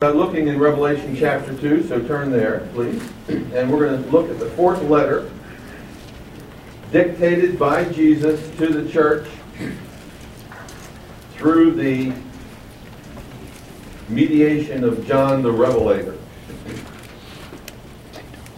Now, 0.00 0.12
looking 0.12 0.46
in 0.46 0.60
Revelation 0.60 1.16
chapter 1.16 1.52
2, 1.56 1.88
so 1.88 2.00
turn 2.06 2.30
there, 2.30 2.68
please. 2.72 3.02
And 3.28 3.68
we're 3.68 3.88
going 3.88 4.00
to 4.00 4.10
look 4.10 4.30
at 4.30 4.38
the 4.38 4.48
fourth 4.50 4.80
letter 4.84 5.28
dictated 6.92 7.58
by 7.58 7.82
Jesus 7.86 8.40
to 8.58 8.68
the 8.68 8.88
church 8.92 9.26
through 11.32 11.72
the 11.72 12.12
mediation 14.08 14.84
of 14.84 15.04
John 15.04 15.42
the 15.42 15.50
Revelator. 15.50 16.16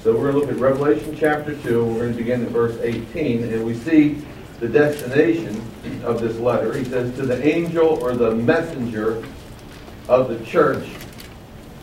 So 0.02 0.14
we're 0.14 0.30
going 0.30 0.34
to 0.34 0.40
look 0.40 0.50
at 0.50 0.56
Revelation 0.56 1.16
chapter 1.18 1.56
2, 1.56 1.82
and 1.84 1.90
we're 1.94 2.00
going 2.00 2.12
to 2.12 2.18
begin 2.18 2.44
at 2.44 2.50
verse 2.50 2.78
18, 2.82 3.44
and 3.44 3.64
we 3.64 3.72
see 3.72 4.22
the 4.58 4.68
destination 4.68 5.58
of 6.04 6.20
this 6.20 6.36
letter. 6.38 6.76
He 6.76 6.84
says, 6.84 7.16
To 7.16 7.24
the 7.24 7.42
angel 7.42 7.98
or 8.02 8.12
the 8.12 8.34
messenger 8.34 9.24
of 10.06 10.28
the 10.28 10.44
church 10.44 10.86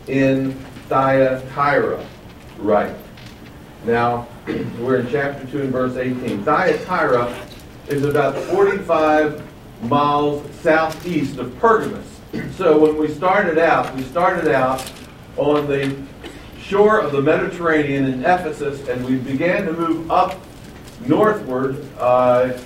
in 0.08 0.54
Thyatira. 0.90 2.06
Right. 2.58 2.96
Now, 3.86 4.28
we're 4.80 4.98
in 4.98 5.10
chapter 5.10 5.46
2 5.48 5.62
and 5.62 5.72
verse 5.72 5.96
18. 5.96 6.44
Thyatira 6.44 7.48
is 7.88 8.04
about 8.04 8.36
45 8.36 9.44
miles 9.84 10.50
southeast 10.56 11.38
of 11.38 11.58
Pergamus. 11.60 12.06
So 12.56 12.78
when 12.80 12.98
we 12.98 13.08
started 13.08 13.58
out, 13.58 13.94
we 13.96 14.04
started 14.04 14.54
out 14.54 14.92
on 15.38 15.68
the 15.68 15.96
shore 16.60 17.00
of 17.00 17.12
the 17.12 17.22
Mediterranean 17.22 18.06
in 18.06 18.20
Ephesus, 18.22 18.88
and 18.90 19.06
we 19.06 19.16
began 19.16 19.66
to 19.66 19.74
move 19.74 20.12
up 20.12 20.40
northward 21.06 21.86
uh, 22.00 22.58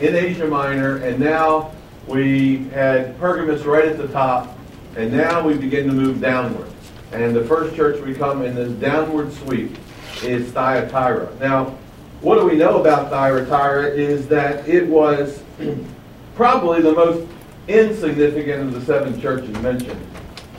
in 0.00 0.16
Asia 0.16 0.46
Minor, 0.46 0.96
and 0.98 1.20
now 1.20 1.72
we 2.06 2.64
had 2.70 3.18
Pergamus 3.18 3.62
right 3.62 3.86
at 3.86 3.98
the 3.98 4.08
top, 4.08 4.58
and 4.96 5.12
now 5.12 5.46
we 5.46 5.54
begin 5.54 5.86
to 5.86 5.92
move 5.92 6.20
downward. 6.20 6.67
And 7.12 7.34
the 7.34 7.44
first 7.44 7.74
church 7.74 8.00
we 8.02 8.14
come 8.14 8.42
in 8.42 8.54
this 8.54 8.72
downward 8.72 9.32
sweep 9.32 9.76
is 10.22 10.50
Thyatira. 10.52 11.34
Now, 11.40 11.76
what 12.20 12.36
do 12.36 12.46
we 12.46 12.56
know 12.56 12.80
about 12.80 13.10
Thyatira 13.10 13.90
is 13.90 14.28
that 14.28 14.68
it 14.68 14.86
was 14.86 15.42
probably 16.34 16.82
the 16.82 16.92
most 16.92 17.26
insignificant 17.68 18.62
of 18.62 18.72
the 18.74 18.80
seven 18.80 19.20
churches 19.20 19.50
mentioned 19.58 20.04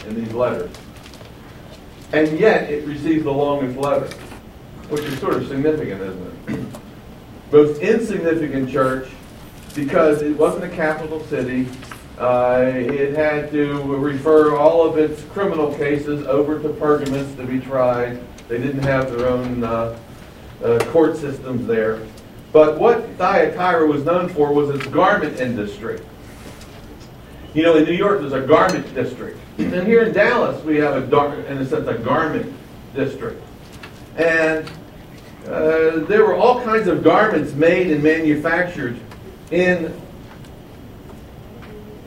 in 0.08 0.16
these 0.16 0.34
letters. 0.34 0.72
And 2.12 2.40
yet 2.40 2.70
it 2.70 2.88
receives 2.88 3.24
the 3.24 3.32
longest 3.32 3.78
letter, 3.78 4.08
which 4.90 5.02
is 5.02 5.20
sort 5.20 5.36
of 5.36 5.48
significant, 5.48 6.02
isn't 6.02 6.34
it? 6.48 6.60
most 7.52 7.82
insignificant 7.82 8.70
church 8.70 9.10
because 9.76 10.22
it 10.22 10.38
wasn't 10.38 10.64
a 10.64 10.70
capital 10.70 11.24
city. 11.26 11.68
Uh, 12.20 12.70
it 12.76 13.16
had 13.16 13.50
to 13.50 13.82
refer 13.96 14.58
all 14.58 14.86
of 14.86 14.98
its 14.98 15.24
criminal 15.32 15.74
cases 15.76 16.28
over 16.28 16.62
to 16.62 16.68
Pergamus 16.70 17.34
to 17.38 17.46
be 17.46 17.62
tried. 17.62 18.20
They 18.50 18.58
didn't 18.58 18.84
have 18.84 19.10
their 19.10 19.30
own 19.30 19.64
uh, 19.64 19.98
uh, 20.62 20.80
court 20.92 21.16
systems 21.16 21.66
there. 21.66 22.06
But 22.52 22.78
what 22.78 23.08
Thyatira 23.12 23.88
was 23.88 24.04
known 24.04 24.28
for 24.28 24.52
was 24.52 24.70
its 24.70 24.86
garment 24.88 25.40
industry. 25.40 26.02
You 27.54 27.64
know, 27.64 27.78
in 27.78 27.86
New 27.86 27.94
York, 27.94 28.20
there's 28.20 28.34
a 28.34 28.46
garment 28.46 28.94
district. 28.94 29.40
And 29.58 29.88
here 29.88 30.04
in 30.04 30.14
Dallas, 30.14 30.62
we 30.66 30.76
have, 30.78 31.14
a, 31.14 31.52
in 31.52 31.60
a 31.60 31.66
sense, 31.66 31.88
a 31.88 31.98
garment 31.98 32.54
district. 32.94 33.42
And 34.18 34.70
uh, 35.46 36.00
there 36.06 36.26
were 36.26 36.36
all 36.36 36.62
kinds 36.64 36.88
of 36.88 37.02
garments 37.02 37.54
made 37.54 37.92
and 37.92 38.04
manufactured 38.04 39.00
in 39.52 39.94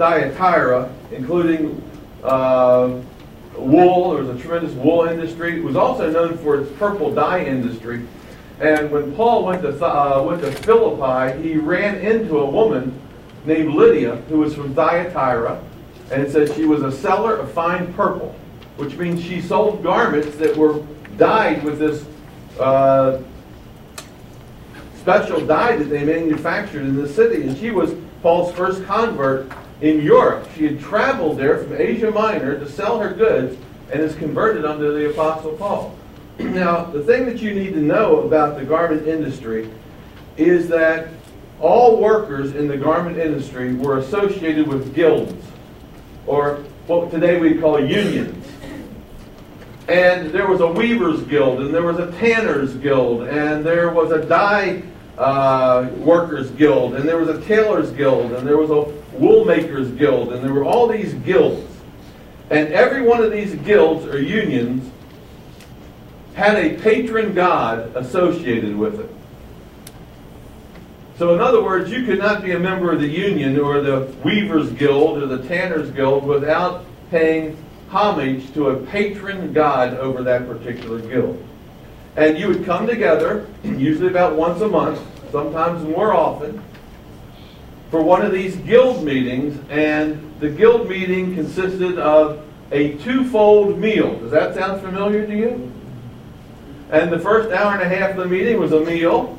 Thyatira, 0.03 0.92
including 1.12 1.81
uh, 2.25 3.00
wool. 3.56 4.14
There 4.14 4.25
was 4.25 4.36
a 4.36 4.42
tremendous 4.42 4.75
wool 4.75 5.05
industry. 5.05 5.58
It 5.58 5.62
was 5.62 5.77
also 5.77 6.11
known 6.11 6.36
for 6.39 6.61
its 6.61 6.72
purple 6.77 7.14
dye 7.14 7.45
industry. 7.45 8.05
And 8.58 8.91
when 8.91 9.14
Paul 9.14 9.45
went 9.45 9.62
to, 9.62 9.69
uh, 9.69 10.20
went 10.25 10.42
to 10.42 10.50
Philippi, 10.50 11.41
he 11.41 11.56
ran 11.56 11.98
into 11.98 12.39
a 12.39 12.51
woman 12.51 13.01
named 13.45 13.74
Lydia 13.74 14.17
who 14.29 14.39
was 14.39 14.57
from 14.57 14.74
Thyatira. 14.74 15.62
And 16.11 16.20
it 16.20 16.33
says 16.33 16.52
she 16.57 16.64
was 16.64 16.83
a 16.83 16.91
seller 16.91 17.36
of 17.36 17.52
fine 17.52 17.95
purple, 17.95 18.35
which 18.79 18.96
means 18.96 19.23
she 19.23 19.41
sold 19.41 19.85
garments 19.85 20.36
that 20.39 20.57
were 20.57 20.85
dyed 21.17 21.62
with 21.62 21.79
this 21.79 22.05
uh, 22.58 23.23
special 24.96 25.46
dye 25.46 25.77
that 25.77 25.85
they 25.85 26.05
manufactured 26.05 26.83
in 26.83 26.96
the 26.96 27.08
city. 27.08 27.42
And 27.46 27.57
she 27.57 27.70
was 27.70 27.95
Paul's 28.20 28.52
first 28.55 28.85
convert 28.85 29.48
in 29.82 30.00
Europe. 30.00 30.48
She 30.56 30.64
had 30.64 30.80
traveled 30.80 31.38
there 31.38 31.58
from 31.58 31.74
Asia 31.74 32.10
Minor 32.10 32.58
to 32.58 32.70
sell 32.70 33.00
her 33.00 33.12
goods 33.12 33.58
and 33.92 34.00
is 34.00 34.14
converted 34.14 34.64
under 34.64 34.92
the 34.92 35.10
Apostle 35.10 35.52
Paul. 35.52 35.98
now, 36.38 36.84
the 36.84 37.02
thing 37.02 37.26
that 37.26 37.42
you 37.42 37.52
need 37.52 37.74
to 37.74 37.80
know 37.80 38.20
about 38.20 38.56
the 38.56 38.64
garment 38.64 39.06
industry 39.06 39.68
is 40.36 40.68
that 40.68 41.08
all 41.60 42.00
workers 42.00 42.54
in 42.54 42.68
the 42.68 42.76
garment 42.76 43.18
industry 43.18 43.74
were 43.74 43.98
associated 43.98 44.66
with 44.66 44.94
guilds, 44.94 45.44
or 46.26 46.56
what 46.86 47.10
today 47.10 47.38
we 47.38 47.58
call 47.58 47.84
unions. 47.84 48.46
And 49.88 50.30
there 50.30 50.46
was 50.46 50.60
a 50.60 50.66
weaver's 50.66 51.22
guild, 51.24 51.60
and 51.60 51.74
there 51.74 51.82
was 51.82 51.98
a 51.98 52.10
tanner's 52.12 52.74
guild, 52.74 53.22
and 53.22 53.66
there 53.66 53.90
was 53.90 54.12
a 54.12 54.24
dye 54.24 54.82
uh, 55.18 55.88
workers 55.96 56.50
guild, 56.50 56.94
and 56.94 57.06
there 57.06 57.18
was 57.18 57.28
a 57.28 57.40
tailor's 57.42 57.90
guild, 57.90 58.32
and 58.32 58.46
there 58.46 58.56
was 58.56 58.70
a 58.70 59.02
woolmakers 59.12 59.96
guild, 59.96 60.33
and 60.33 60.45
there 60.45 60.52
were 60.52 60.64
all 60.64 60.86
these 60.86 61.14
guilds. 61.14 61.68
And 62.50 62.73
every 62.73 63.02
one 63.02 63.23
of 63.23 63.33
these 63.33 63.55
guilds 63.55 64.06
or 64.06 64.20
unions 64.20 64.90
had 66.34 66.56
a 66.56 66.77
patron 66.80 67.34
god 67.34 67.95
associated 67.96 68.77
with 68.77 69.00
it. 69.00 69.11
So, 71.18 71.34
in 71.34 71.40
other 71.40 71.62
words, 71.62 71.90
you 71.90 72.05
could 72.05 72.18
not 72.18 72.42
be 72.42 72.52
a 72.52 72.58
member 72.58 72.90
of 72.90 73.00
the 73.00 73.08
union 73.08 73.58
or 73.61 73.80
the 73.80 74.12
weaver's 74.24 74.70
guild 74.73 75.23
or 75.23 75.27
the 75.27 75.46
tanner's 75.46 75.90
guild 75.90 76.24
without 76.24 76.84
paying 77.11 77.56
homage 77.90 78.52
to 78.55 78.70
a 78.70 78.77
patron 78.86 79.52
god 79.52 79.94
over 79.94 80.23
that 80.23 80.48
particular 80.48 81.00
guild. 81.00 81.40
And 82.17 82.39
you 82.39 82.48
would 82.48 82.64
come 82.64 82.86
together, 82.86 83.46
usually 83.64 84.08
about 84.08 84.36
once 84.36 84.61
a 84.62 84.68
month, 84.68 85.00
sometimes 85.30 85.84
more 85.84 86.12
often, 86.12 86.62
for 87.92 88.03
one 88.03 88.23
of 88.23 88.33
these 88.33 88.57
guild 88.57 89.05
meetings. 89.05 89.57
And 89.70 90.35
the 90.41 90.48
guild 90.48 90.89
meeting 90.89 91.36
consisted 91.36 91.97
of 92.01 92.45
a 92.73 92.95
twofold 92.98 93.79
meal. 93.79 94.19
Does 94.19 94.33
that 94.33 94.57
sound 94.57 94.83
familiar 94.83 95.25
to 95.25 95.36
you? 95.36 95.73
And 96.91 97.13
the 97.13 97.20
first 97.20 97.53
hour 97.53 97.75
and 97.75 97.83
a 97.83 97.97
half 97.97 98.11
of 98.11 98.17
the 98.17 98.27
meeting 98.27 98.58
was 98.58 98.73
a 98.73 98.80
meal. 98.80 99.39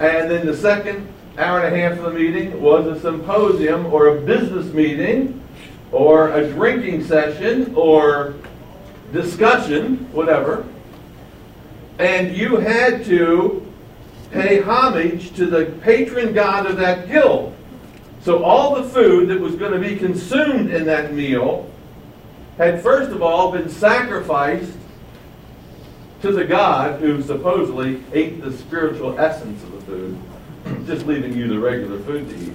And 0.00 0.30
then 0.30 0.46
the 0.46 0.56
second 0.56 1.06
hour 1.36 1.60
and 1.60 1.74
a 1.74 1.78
half 1.78 1.98
of 1.98 2.04
the 2.04 2.18
meeting 2.18 2.62
was 2.62 2.86
a 2.86 2.98
symposium 2.98 3.92
or 3.92 4.16
a 4.16 4.20
business 4.22 4.72
meeting 4.72 5.42
or 5.92 6.30
a 6.30 6.48
drinking 6.48 7.04
session 7.04 7.74
or 7.74 8.34
discussion, 9.12 10.08
whatever 10.12 10.64
and 11.98 12.36
you 12.36 12.56
had 12.56 13.04
to 13.04 13.64
pay 14.32 14.60
homage 14.60 15.34
to 15.36 15.46
the 15.46 15.66
patron 15.82 16.32
god 16.34 16.66
of 16.66 16.76
that 16.76 17.06
guild. 17.06 17.53
So 18.24 18.42
all 18.42 18.74
the 18.74 18.88
food 18.88 19.28
that 19.28 19.38
was 19.38 19.54
going 19.54 19.72
to 19.72 19.78
be 19.78 19.96
consumed 19.96 20.70
in 20.70 20.86
that 20.86 21.12
meal 21.12 21.70
had 22.56 22.82
first 22.82 23.10
of 23.10 23.22
all 23.22 23.52
been 23.52 23.68
sacrificed 23.68 24.72
to 26.22 26.32
the 26.32 26.44
god 26.44 27.00
who 27.00 27.22
supposedly 27.22 28.02
ate 28.12 28.42
the 28.42 28.52
spiritual 28.52 29.18
essence 29.18 29.62
of 29.62 29.72
the 29.72 29.80
food, 29.82 30.18
just 30.86 31.06
leaving 31.06 31.36
you 31.36 31.48
the 31.48 31.58
regular 31.58 31.98
food 32.00 32.28
to 32.30 32.36
eat. 32.36 32.54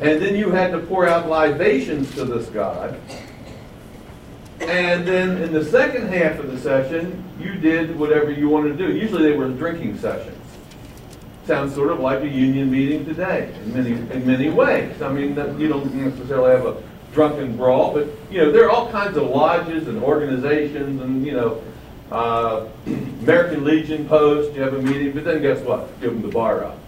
And 0.00 0.20
then 0.20 0.34
you 0.34 0.50
had 0.50 0.72
to 0.72 0.80
pour 0.80 1.06
out 1.06 1.28
libations 1.28 2.12
to 2.14 2.24
this 2.24 2.48
god 2.48 2.98
and 4.60 5.06
then 5.06 5.42
in 5.42 5.52
the 5.52 5.64
second 5.64 6.08
half 6.08 6.38
of 6.38 6.50
the 6.50 6.58
session, 6.58 7.24
you 7.38 7.54
did 7.54 7.98
whatever 7.98 8.30
you 8.30 8.48
wanted 8.48 8.78
to 8.78 8.86
do. 8.86 8.96
Usually 8.96 9.22
they 9.22 9.36
were 9.36 9.48
drinking 9.48 9.98
sessions. 9.98 10.36
Sounds 11.46 11.74
sort 11.74 11.90
of 11.90 12.00
like 12.00 12.22
a 12.22 12.28
union 12.28 12.70
meeting 12.70 13.04
today 13.04 13.54
in 13.62 13.74
many 13.74 13.90
in 13.90 14.26
many 14.26 14.48
ways. 14.48 15.02
I 15.02 15.12
mean, 15.12 15.36
you 15.60 15.68
don't 15.68 15.94
necessarily 15.94 16.52
have 16.52 16.66
a 16.66 16.82
drunken 17.12 17.56
brawl, 17.56 17.92
but 17.92 18.08
you 18.30 18.38
know 18.38 18.50
there 18.50 18.64
are 18.64 18.70
all 18.70 18.90
kinds 18.90 19.16
of 19.18 19.24
lodges 19.24 19.86
and 19.88 20.02
organizations, 20.02 21.02
and 21.02 21.26
you 21.26 21.32
know, 21.32 21.62
uh, 22.10 22.66
American 22.86 23.64
Legion 23.64 24.08
Post. 24.08 24.54
You 24.54 24.62
have 24.62 24.72
a 24.72 24.80
meeting, 24.80 25.12
but 25.12 25.24
then 25.24 25.42
guess 25.42 25.60
what? 25.60 26.00
Give 26.00 26.12
them 26.12 26.22
the 26.22 26.28
bar 26.28 26.64
up. 26.64 26.78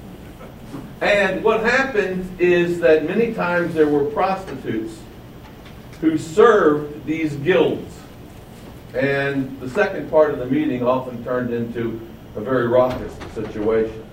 And 1.03 1.45
what 1.45 1.61
happens 1.61 2.27
is 2.41 2.81
that 2.81 3.05
many 3.05 3.35
times 3.35 3.75
there 3.75 3.89
were 3.89 4.05
prostitutes 4.05 4.99
who 6.01 6.17
served 6.17 7.05
these 7.05 7.35
guilds. 7.35 7.95
And 8.95 9.61
the 9.61 9.69
second 9.69 10.11
part 10.11 10.31
of 10.31 10.39
the 10.39 10.47
meeting 10.47 10.83
often 10.83 11.23
turned 11.25 11.53
into 11.53 12.01
a 12.35 12.41
very 12.41 12.67
raucous 12.67 13.15
situation. 13.35 14.06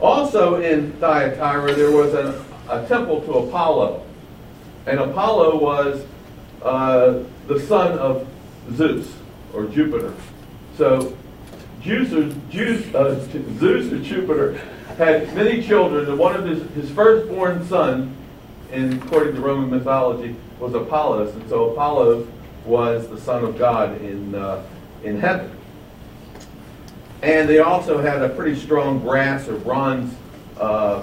Also 0.00 0.60
in 0.60 0.92
Thyatira, 0.94 1.74
there 1.74 1.90
was 1.90 2.14
a, 2.14 2.44
a 2.68 2.86
temple 2.86 3.20
to 3.22 3.32
Apollo. 3.34 4.04
And 4.86 4.98
Apollo 4.98 5.58
was 5.58 6.04
uh, 6.62 7.22
the 7.46 7.60
son 7.60 7.98
of 7.98 8.26
Zeus 8.74 9.12
or 9.52 9.66
Jupiter. 9.66 10.14
So 10.76 11.16
Zeus 11.82 12.12
or, 12.12 12.24
uh, 12.96 13.20
Zeus 13.58 13.92
or 13.92 13.98
Jupiter 14.00 14.60
had 14.96 15.34
many 15.34 15.62
children, 15.62 16.08
and 16.08 16.18
one 16.18 16.36
of 16.36 16.44
his, 16.44 16.62
his 16.72 16.90
firstborn 16.90 17.66
son, 17.66 18.16
in, 18.72 18.94
according 19.02 19.34
to 19.34 19.40
Roman 19.40 19.70
mythology, 19.70 20.36
was 20.58 20.74
Apollos. 20.74 21.34
And 21.34 21.48
so 21.48 21.70
Apollos 21.70 22.26
was 22.64 23.08
the 23.08 23.18
son 23.18 23.44
of 23.44 23.58
God 23.58 24.00
in, 24.02 24.34
uh, 24.34 24.62
in 25.02 25.18
heaven. 25.18 25.56
And 27.22 27.48
they 27.48 27.58
also 27.58 28.00
had 28.00 28.22
a 28.22 28.30
pretty 28.30 28.58
strong 28.58 28.98
brass 28.98 29.46
or 29.48 29.58
bronze 29.58 30.14
uh, 30.58 31.02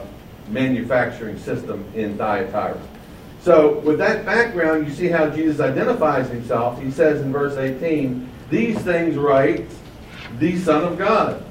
manufacturing 0.50 1.38
system 1.38 1.86
in 1.94 2.18
Thyatira. 2.18 2.80
So, 3.42 3.80
with 3.80 4.00
that 4.00 4.26
background, 4.26 4.88
you 4.88 4.94
see 4.94 5.08
how 5.08 5.30
Jesus 5.30 5.60
identifies 5.60 6.30
himself. 6.30 6.82
He 6.82 6.92
says 6.92 7.22
in 7.22 7.32
verse 7.32 7.56
18, 7.56 8.30
These 8.50 8.78
things 8.80 9.16
write 9.16 9.68
the 10.40 10.58
Son 10.60 10.84
of 10.84 10.98
God, 10.98 11.44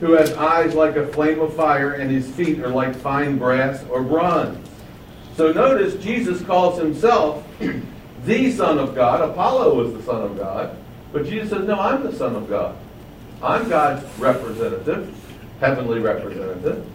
who 0.00 0.12
has 0.12 0.32
eyes 0.32 0.74
like 0.74 0.96
a 0.96 1.06
flame 1.06 1.40
of 1.40 1.54
fire, 1.54 1.92
and 1.92 2.10
his 2.10 2.28
feet 2.30 2.58
are 2.60 2.68
like 2.68 2.94
fine 2.96 3.38
brass 3.38 3.84
or 3.88 4.02
bronze. 4.02 4.68
So, 5.36 5.52
notice 5.52 6.02
Jesus 6.02 6.42
calls 6.42 6.78
himself 6.78 7.46
the 8.24 8.52
Son 8.52 8.78
of 8.78 8.94
God. 8.94 9.20
Apollo 9.20 9.74
was 9.76 9.94
the 9.94 10.02
Son 10.02 10.22
of 10.22 10.36
God. 10.36 10.76
But 11.12 11.26
Jesus 11.26 11.50
says, 11.50 11.66
No, 11.66 11.78
I'm 11.78 12.02
the 12.02 12.14
Son 12.14 12.34
of 12.34 12.48
God. 12.48 12.76
I'm 13.42 13.68
God's 13.68 14.04
representative, 14.18 15.14
heavenly 15.60 16.00
representative. 16.00 16.86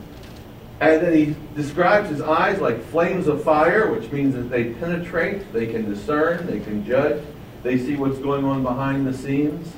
And 0.81 1.01
then 1.01 1.13
he 1.13 1.36
describes 1.56 2.09
his 2.09 2.21
eyes 2.21 2.62
like 2.62 2.81
flames 2.86 3.27
of 3.27 3.44
fire, 3.44 3.91
which 3.91 4.12
means 4.12 4.33
that 4.36 4.50
they 4.50 4.74
penetrate, 4.74 5.51
they 5.51 5.68
can 5.68 5.89
discern, 5.94 6.47
they 6.47 6.62
can 6.62 6.86
judge, 6.86 7.21
they 7.63 7.77
see 7.77 7.97
what's 7.97 8.19
going 8.19 8.45
on 8.45 8.63
behind 8.63 9.06
the 9.06 9.13
scenes. 9.13 9.74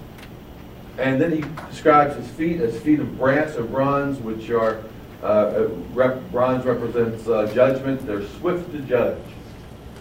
And 0.99 1.19
then 1.19 1.31
he 1.31 1.43
describes 1.69 2.15
his 2.15 2.27
feet 2.27 2.61
as 2.61 2.79
feet 2.79 2.99
of 2.99 3.17
brass 3.17 3.55
or 3.55 3.63
bronze, 3.63 4.19
which 4.19 4.51
are, 4.51 4.83
uh, 5.23 5.67
rep, 5.93 6.21
bronze 6.31 6.65
represents 6.65 7.27
uh, 7.27 7.51
judgment. 7.53 8.05
They're 8.05 8.27
swift 8.39 8.71
to 8.73 8.79
judge. 8.81 9.17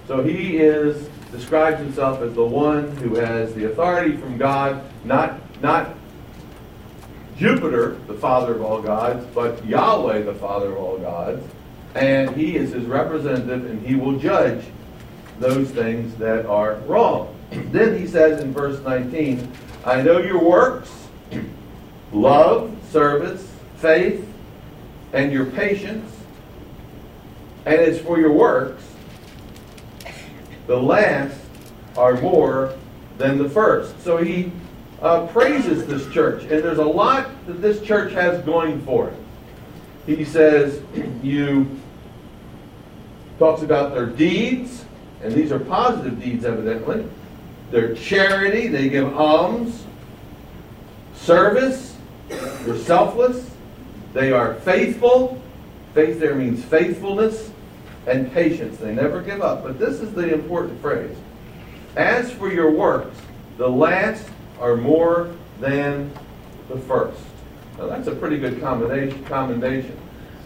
So 0.06 0.22
he 0.22 0.58
is, 0.58 1.08
describes 1.30 1.78
himself 1.78 2.20
as 2.20 2.34
the 2.34 2.44
one 2.44 2.94
who 2.96 3.14
has 3.14 3.54
the 3.54 3.70
authority 3.70 4.16
from 4.16 4.36
God, 4.36 4.84
not, 5.04 5.40
not 5.62 5.94
Jupiter, 7.40 7.96
the 8.06 8.12
father 8.12 8.54
of 8.54 8.60
all 8.60 8.82
gods, 8.82 9.26
but 9.34 9.64
Yahweh, 9.64 10.25
the 10.25 10.34
father 10.34 10.72
of 10.72 10.76
all 10.76 10.98
gods. 10.98 11.42
And 11.94 12.37
he 12.37 12.56
is 12.56 12.72
his 12.72 12.84
representative, 12.84 13.64
and 13.64 13.84
he 13.84 13.94
will 13.94 14.19
judge 14.19 14.62
those 15.38 15.70
things 15.70 16.14
that 16.16 16.44
are 16.44 16.75
wrong. 16.81 17.34
then 17.72 17.98
he 17.98 18.06
says 18.06 18.42
in 18.42 18.52
verse 18.52 18.78
19, 18.82 19.50
I 19.87 20.02
know 20.02 20.19
your 20.19 20.44
works, 20.44 20.92
love, 22.12 22.76
service, 22.90 23.50
faith, 23.76 24.31
and 25.14 25.32
your 25.32 25.46
patience. 25.46 26.14
And 27.64 27.76
as 27.76 27.98
for 28.02 28.20
your 28.20 28.32
works, 28.32 28.84
the 30.66 30.76
last 30.76 31.40
are 31.96 32.20
more 32.20 32.76
than 33.16 33.38
the 33.38 33.48
first. 33.48 33.98
So 34.04 34.19
he 34.19 34.52
uh, 35.02 35.26
praises 35.29 35.87
this 35.87 36.12
church, 36.12 36.43
and 36.43 36.62
there's 36.62 36.79
a 36.79 36.85
lot 36.85 37.29
that 37.47 37.62
this 37.62 37.81
church 37.82 38.12
has 38.12 38.43
going 38.44 38.82
for 38.82 39.08
it. 39.08 39.17
He 40.06 40.25
says, 40.25 40.82
you 41.23 41.81
talks 43.38 43.62
about 43.62 43.94
their 43.94 44.06
deeds, 44.06 44.85
and 45.23 45.32
these 45.32 45.52
are 45.52 45.58
positive 45.58 46.23
deeds, 46.23 46.44
evidently. 46.44 47.06
Their 47.70 47.94
charity, 47.94 48.67
they 48.67 48.88
give 48.88 49.17
alms, 49.17 49.87
service, 51.14 51.97
they're 52.29 52.76
selfless, 52.76 53.50
they 54.12 54.32
are 54.32 54.55
faithful. 54.55 55.41
Faith 55.94 56.20
there 56.20 56.35
means 56.35 56.64
faithfulness 56.64 57.50
and 58.06 58.32
patience. 58.32 58.76
They 58.79 58.94
never 58.94 59.23
give 59.23 59.41
up. 59.41 59.62
But 59.62 59.79
this 59.79 60.00
is 60.00 60.12
the 60.12 60.32
important 60.32 60.81
phrase. 60.81 61.17
As 61.97 62.31
for 62.32 62.52
your 62.52 62.70
works, 62.70 63.17
the 63.56 63.69
last 63.69 64.29
are 64.60 64.76
more 64.76 65.34
than 65.58 66.12
the 66.68 66.78
first. 66.80 67.20
Now 67.78 67.86
that's 67.86 68.06
a 68.06 68.14
pretty 68.14 68.38
good 68.38 68.60
commendation. 68.60 69.98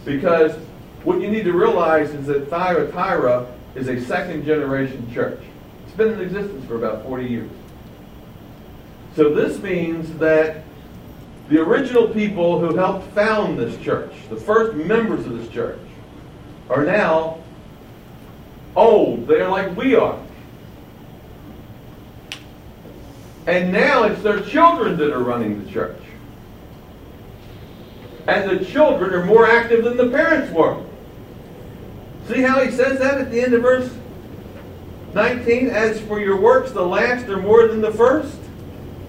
Because 0.03 0.55
what 1.03 1.21
you 1.21 1.29
need 1.29 1.43
to 1.43 1.53
realize 1.53 2.11
is 2.11 2.27
that 2.27 2.49
Thyatira 2.49 3.47
is 3.75 3.89
a 3.89 3.99
second 4.01 4.45
generation 4.45 5.11
church. 5.13 5.39
It's 5.85 5.95
been 5.95 6.13
in 6.13 6.21
existence 6.21 6.65
for 6.65 6.75
about 6.75 7.03
40 7.03 7.25
years. 7.25 7.51
So 9.15 9.33
this 9.33 9.61
means 9.61 10.17
that 10.17 10.63
the 11.49 11.61
original 11.61 12.07
people 12.09 12.59
who 12.59 12.75
helped 12.75 13.07
found 13.13 13.59
this 13.59 13.77
church, 13.83 14.13
the 14.29 14.35
first 14.35 14.75
members 14.75 15.25
of 15.25 15.37
this 15.37 15.47
church, 15.49 15.79
are 16.69 16.83
now 16.83 17.39
old. 18.75 19.27
They 19.27 19.41
are 19.41 19.49
like 19.49 19.75
we 19.77 19.95
are. 19.95 20.19
And 23.47 23.71
now 23.71 24.03
it's 24.03 24.21
their 24.23 24.41
children 24.41 24.97
that 24.97 25.11
are 25.11 25.23
running 25.23 25.63
the 25.63 25.71
church. 25.71 26.01
And 28.27 28.49
the 28.49 28.65
children 28.65 29.13
are 29.13 29.25
more 29.25 29.45
active 29.45 29.83
than 29.83 29.97
the 29.97 30.09
parents 30.09 30.51
were. 30.51 30.83
See 32.27 32.41
how 32.41 32.63
he 32.63 32.71
says 32.71 32.97
that 32.99 33.19
at 33.19 33.31
the 33.31 33.39
end 33.39 33.53
of 33.53 33.61
verse 33.61 33.93
19? 35.13 35.69
As 35.69 36.01
for 36.01 36.19
your 36.19 36.39
works, 36.39 36.71
the 36.71 36.85
last 36.85 37.29
are 37.29 37.37
more 37.37 37.67
than 37.67 37.81
the 37.81 37.91
first. 37.91 38.37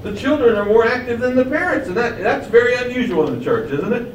The 0.03 0.15
children 0.15 0.55
are 0.55 0.67
more 0.67 0.87
active 0.87 1.19
than 1.19 1.35
the 1.35 1.45
parents. 1.45 1.89
And 1.89 1.97
that, 1.97 2.19
that's 2.23 2.47
very 2.47 2.75
unusual 2.77 3.27
in 3.27 3.39
the 3.39 3.45
church, 3.45 3.73
isn't 3.73 3.93
it? 3.93 4.15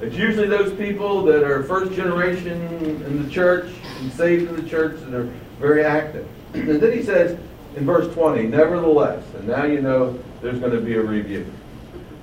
It's 0.00 0.16
usually 0.16 0.48
those 0.48 0.72
people 0.74 1.22
that 1.24 1.42
are 1.42 1.62
first 1.64 1.92
generation 1.92 2.60
in 2.82 3.22
the 3.22 3.30
church 3.30 3.70
and 4.00 4.12
saved 4.12 4.48
in 4.48 4.56
the 4.56 4.68
church 4.68 4.98
that 5.00 5.14
are 5.14 5.30
very 5.60 5.84
active. 5.84 6.26
And 6.54 6.80
then 6.80 6.92
he 6.92 7.02
says, 7.02 7.38
in 7.76 7.86
verse 7.86 8.12
20, 8.14 8.44
nevertheless, 8.44 9.24
and 9.34 9.46
now 9.46 9.64
you 9.64 9.80
know 9.80 10.18
there's 10.40 10.58
going 10.58 10.72
to 10.72 10.80
be 10.80 10.94
a 10.94 11.02
review. 11.02 11.50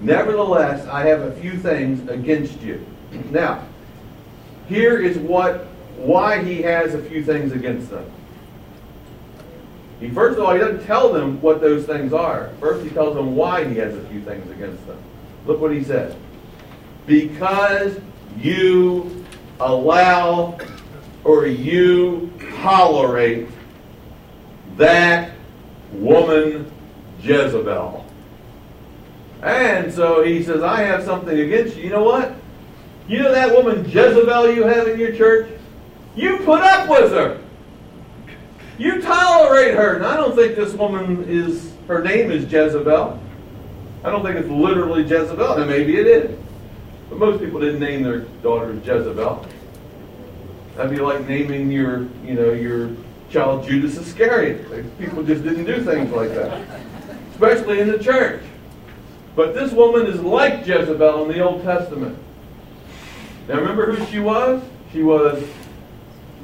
Nevertheless, 0.01 0.85
I 0.87 1.05
have 1.07 1.21
a 1.21 1.31
few 1.39 1.57
things 1.57 2.07
against 2.09 2.61
you. 2.61 2.85
Now, 3.31 3.65
here 4.67 4.99
is 4.99 5.17
what 5.17 5.67
why 5.97 6.43
he 6.43 6.61
has 6.61 6.93
a 6.93 7.01
few 7.01 7.23
things 7.23 7.53
against 7.53 7.89
them. 7.89 8.05
He 9.99 10.09
first 10.09 10.37
of 10.37 10.43
all 10.43 10.53
he 10.53 10.59
doesn't 10.59 10.85
tell 10.85 11.13
them 11.13 11.41
what 11.41 11.61
those 11.61 11.85
things 11.85 12.11
are. 12.11 12.49
First 12.59 12.83
he 12.83 12.89
tells 12.89 13.15
them 13.15 13.35
why 13.35 13.63
he 13.63 13.75
has 13.77 13.95
a 13.95 14.03
few 14.09 14.21
things 14.21 14.49
against 14.51 14.85
them. 14.87 14.97
Look 15.45 15.61
what 15.61 15.71
he 15.71 15.83
says. 15.83 16.15
Because 17.05 17.97
you 18.37 19.25
allow 19.59 20.57
or 21.23 21.47
you 21.47 22.31
tolerate 22.61 23.47
that 24.77 25.34
woman 25.93 26.71
Jezebel. 27.21 28.05
And 29.41 29.93
so 29.93 30.23
he 30.23 30.43
says, 30.43 30.63
I 30.63 30.81
have 30.81 31.03
something 31.03 31.37
against 31.37 31.75
you. 31.75 31.83
You 31.83 31.89
know 31.89 32.03
what? 32.03 32.33
You 33.07 33.19
know 33.19 33.31
that 33.31 33.51
woman 33.51 33.85
Jezebel 33.85 34.53
you 34.53 34.63
have 34.63 34.87
in 34.87 34.99
your 34.99 35.15
church? 35.15 35.49
You 36.15 36.37
put 36.39 36.61
up 36.61 36.89
with 36.89 37.11
her. 37.11 37.41
You 38.77 39.01
tolerate 39.01 39.75
her. 39.75 39.95
And 39.95 40.05
I 40.05 40.15
don't 40.15 40.35
think 40.35 40.55
this 40.55 40.73
woman 40.73 41.25
is, 41.29 41.73
her 41.87 42.03
name 42.03 42.31
is 42.31 42.51
Jezebel. 42.51 43.21
I 44.03 44.09
don't 44.09 44.23
think 44.23 44.37
it's 44.37 44.49
literally 44.49 45.03
Jezebel. 45.03 45.65
Maybe 45.65 45.97
it 45.97 46.07
is. 46.07 46.39
But 47.09 47.19
most 47.19 47.39
people 47.39 47.59
didn't 47.59 47.79
name 47.79 48.03
their 48.03 48.19
daughters 48.41 48.85
Jezebel. 48.85 49.45
That'd 50.75 50.91
be 50.91 50.97
like 50.97 51.27
naming 51.27 51.71
your, 51.71 52.07
you 52.23 52.33
know, 52.33 52.51
your 52.51 52.89
child 53.35 53.67
Judas 53.67 53.97
Iscariot. 53.97 54.97
People 54.97 55.21
just 55.21 55.43
didn't 55.43 55.65
do 55.65 55.83
things 55.83 56.09
like 56.11 56.33
that, 56.35 56.61
especially 57.31 57.81
in 57.81 57.89
the 57.89 57.99
church. 57.99 58.41
But 59.35 59.53
this 59.53 59.73
woman 59.73 60.07
is 60.07 60.21
like 60.21 60.65
Jezebel 60.65 61.23
in 61.23 61.37
the 61.37 61.43
Old 61.43 61.61
Testament. 61.63 62.17
Now 63.49 63.55
remember 63.55 63.91
who 63.91 64.05
she 64.05 64.19
was? 64.19 64.63
She 64.93 65.03
was 65.03 65.43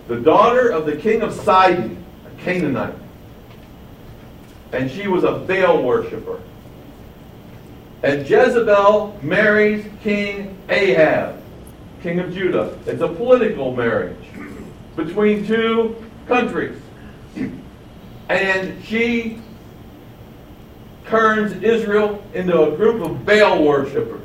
the 0.09 0.17
daughter 0.17 0.67
of 0.67 0.85
the 0.85 0.97
king 0.97 1.21
of 1.21 1.33
Sidon, 1.33 2.03
a 2.27 2.41
Canaanite. 2.41 2.95
And 4.73 4.91
she 4.91 5.07
was 5.07 5.23
a 5.23 5.31
Baal 5.31 5.83
worshiper. 5.83 6.41
And 8.03 8.29
Jezebel 8.29 9.17
marries 9.21 9.85
King 10.03 10.57
Ahab, 10.67 11.41
king 12.03 12.19
of 12.19 12.33
Judah. 12.33 12.77
It's 12.85 13.01
a 13.01 13.07
political 13.07 13.73
marriage 13.73 14.17
between 14.97 15.47
two 15.47 15.95
countries. 16.27 16.77
And 18.29 18.83
she 18.85 19.39
turns 21.07 21.51
Israel 21.61 22.23
into 22.33 22.61
a 22.61 22.75
group 22.75 23.05
of 23.05 23.25
Baal 23.25 23.63
worshippers. 23.63 24.21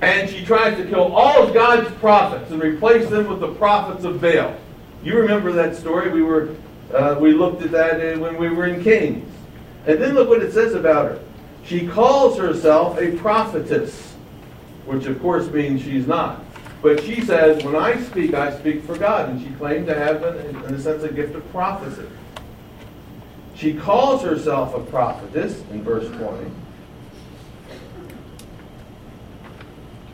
And 0.00 0.30
she 0.30 0.44
tries 0.44 0.76
to 0.76 0.84
kill 0.84 1.12
all 1.12 1.42
of 1.42 1.52
God's 1.52 1.90
prophets 1.96 2.50
and 2.50 2.62
replace 2.62 3.08
them 3.10 3.28
with 3.28 3.40
the 3.40 3.52
prophets 3.54 4.04
of 4.04 4.20
Baal. 4.20 4.56
You 5.02 5.18
remember 5.18 5.52
that 5.52 5.76
story? 5.76 6.10
We 6.10 6.22
were 6.22 6.54
uh, 6.92 7.16
we 7.20 7.32
looked 7.32 7.62
at 7.62 7.70
that 7.72 8.18
when 8.18 8.38
we 8.38 8.48
were 8.48 8.66
in 8.66 8.82
Kings. 8.82 9.30
And 9.86 10.00
then 10.00 10.14
look 10.14 10.28
what 10.28 10.42
it 10.42 10.52
says 10.52 10.74
about 10.74 11.10
her. 11.10 11.20
She 11.64 11.86
calls 11.86 12.38
herself 12.38 12.98
a 12.98 13.12
prophetess, 13.18 14.14
which 14.86 15.06
of 15.06 15.20
course 15.20 15.48
means 15.48 15.82
she's 15.82 16.06
not. 16.06 16.42
But 16.80 17.02
she 17.02 17.20
says, 17.22 17.64
when 17.64 17.74
I 17.74 18.00
speak, 18.02 18.34
I 18.34 18.56
speak 18.58 18.84
for 18.84 18.96
God. 18.96 19.30
And 19.30 19.40
she 19.40 19.52
claimed 19.54 19.86
to 19.88 19.94
have, 19.94 20.22
in 20.22 20.56
a 20.56 20.80
sense, 20.80 21.02
a 21.02 21.12
gift 21.12 21.34
of 21.34 21.48
prophecy. 21.50 22.06
She 23.56 23.74
calls 23.74 24.22
herself 24.22 24.74
a 24.74 24.80
prophetess 24.80 25.60
in 25.72 25.82
verse 25.82 26.08
20. 26.16 26.50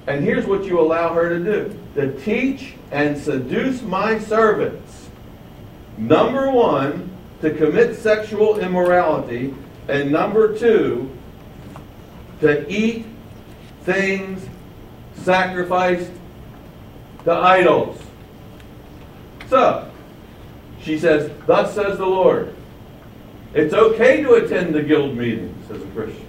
And 0.07 0.25
here's 0.25 0.47
what 0.47 0.65
you 0.65 0.81
allow 0.81 1.13
her 1.15 1.29
to 1.29 1.39
do 1.39 1.79
to 1.95 2.19
teach 2.21 2.75
and 2.91 3.17
seduce 3.17 3.83
my 3.83 4.19
servants. 4.19 5.09
Number 5.97 6.51
one, 6.51 7.11
to 7.41 7.51
commit 7.51 7.97
sexual 7.97 8.59
immorality. 8.59 9.55
And 9.89 10.11
number 10.11 10.59
two, 10.59 11.11
to 12.41 12.71
eat 12.71 13.07
things 13.83 14.47
sacrificed 15.17 16.11
to 17.25 17.33
idols. 17.33 18.01
So, 19.49 19.91
she 20.83 20.99
says, 20.99 21.31
Thus 21.47 21.75
says 21.75 21.99
the 21.99 22.07
Lord. 22.07 22.55
It's 23.55 23.73
okay 23.73 24.23
to 24.23 24.35
attend 24.35 24.75
the 24.75 24.83
guild 24.83 25.17
meetings 25.17 25.71
as 25.71 25.83
a 25.83 25.87
Christian. 25.87 26.27